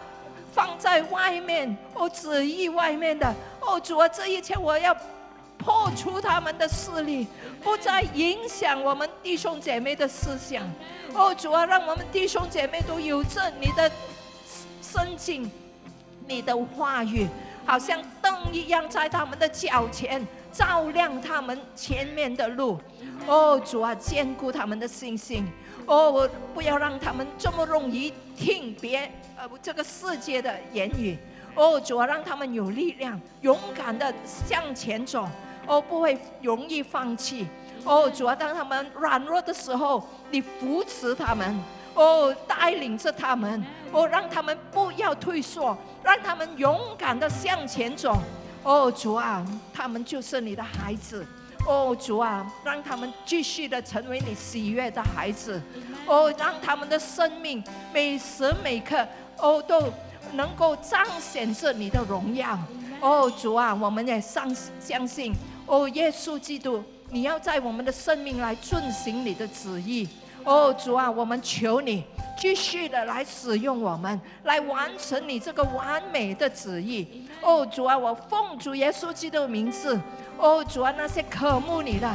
[0.52, 4.96] 放在外面哦旨意外面的哦，主啊，这一切我要。
[5.60, 7.26] 破除他们的势力，
[7.64, 10.62] 不再影响我们弟兄姐妹的思想。
[11.14, 13.90] 哦，主啊，让我们弟兄姐妹都有着你的
[14.82, 15.50] 圣经，
[16.26, 17.26] 你的话语，
[17.64, 22.78] 好像灯一样，在他们的脚前照亮他们前面的路。
[23.26, 25.46] 哦，主啊，坚固他们的信心。
[25.86, 31.16] 哦，我不要让他们这么容易听别呃这个世界的言语。
[31.54, 35.26] 哦，主啊，让他们有力量，勇敢的向前走。
[35.66, 37.46] 哦，不会容易放弃。
[37.84, 41.58] 哦，主啊当他们软弱的时候，你扶持他们。
[41.94, 43.64] 哦，带领着他们。
[43.90, 48.16] 哦，让他们不要退缩，让他们勇敢的向前走。
[48.62, 51.26] 哦，主啊，他们就是你的孩子。
[51.66, 55.60] 哦，主啊，让他们继续的成为你喜悦的孩子。
[56.06, 59.06] 哦，让他们的生命每时每刻
[59.38, 59.82] 哦都
[60.34, 62.56] 能够彰显着你的荣耀。
[63.00, 65.32] 哦，主啊，我们也相相信。
[65.66, 70.08] 哦，耶稣基督，你要在我们的生命来遵行你的旨意。
[70.44, 72.04] 哦，主啊，我们求你
[72.38, 77.26] 继续的来使用我们，来完成你这个完美的旨意。
[77.42, 79.98] 哦，主啊，我奉主耶稣基督的名字。
[80.38, 82.10] 哦，主啊，那些渴慕你的，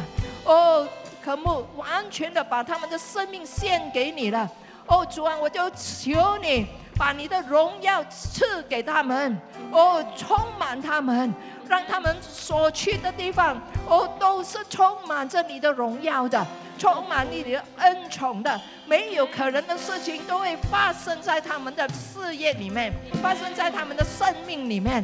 [0.46, 0.88] 哦，
[1.24, 4.50] 渴慕完全的把他们的生命献给你了。
[4.88, 6.66] 哦，主啊，我就求你
[6.98, 9.40] 把你的荣耀赐给他们。
[9.72, 11.32] 哦，充满他们。
[11.68, 16.46] 让他们所去的地方，哦，都是充满着你的荣耀的，
[16.78, 22.92] 充满你的恩宠的，没有可能的事情都会发生在他们的事业里面，
[23.22, 25.04] 发生在他们的生命里面。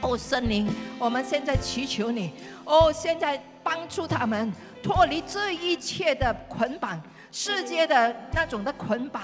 [0.00, 0.68] 哦，圣灵，
[0.98, 2.32] 我们现在祈求你，
[2.64, 4.52] 哦，现在帮助他们
[4.82, 7.00] 脱离这一切的捆绑，
[7.32, 9.22] 世界的那种的捆绑。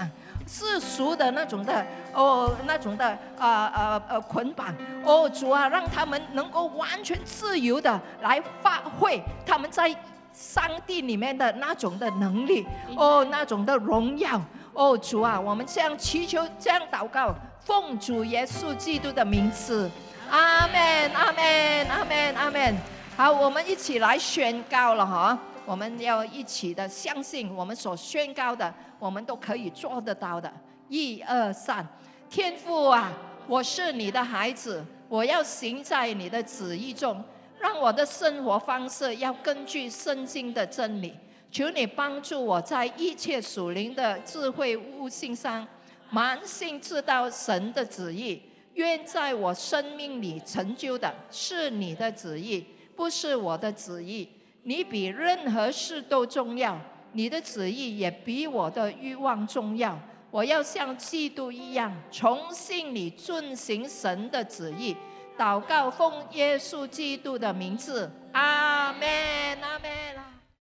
[0.51, 4.67] 世俗的那种的哦，那种的啊啊呃捆绑
[5.01, 9.95] 哦，主啊，让他们能够完全自由的来发挥他们在
[10.33, 14.41] 上帝里面的那种的能力哦，那种的荣耀
[14.73, 19.89] 哦，主啊，我们这样祈求，这样祷告，奉主耶稣基督的名字，
[20.29, 22.75] 阿门，阿门，阿门，阿门。
[23.15, 25.37] 好，我们一起来宣告了哈。
[25.63, 30.53] 我们要一起的相信，我们所宣告的，我们都可以做得到的。
[30.87, 31.83] 一二三，
[32.29, 33.11] 天父啊，
[33.47, 37.23] 我是你的孩子，我要行在你的旨意中，
[37.59, 41.15] 让我的生活方式要根据圣经的真理。
[41.49, 45.67] 求你帮助我在一切属灵的智慧悟性上，
[46.11, 48.39] 满心知道神的旨意，
[48.75, 52.63] 愿在我生命里成就的是你的旨意，
[52.95, 54.29] 不是我的旨意。
[54.63, 56.79] 你比任何事都重要，
[57.13, 59.97] 你的旨意也比我的欲望重要。
[60.29, 64.95] 我要像基督一样，从信里遵行神的旨意。
[65.37, 70.30] 祷告，奉耶稣基督的名字，阿门。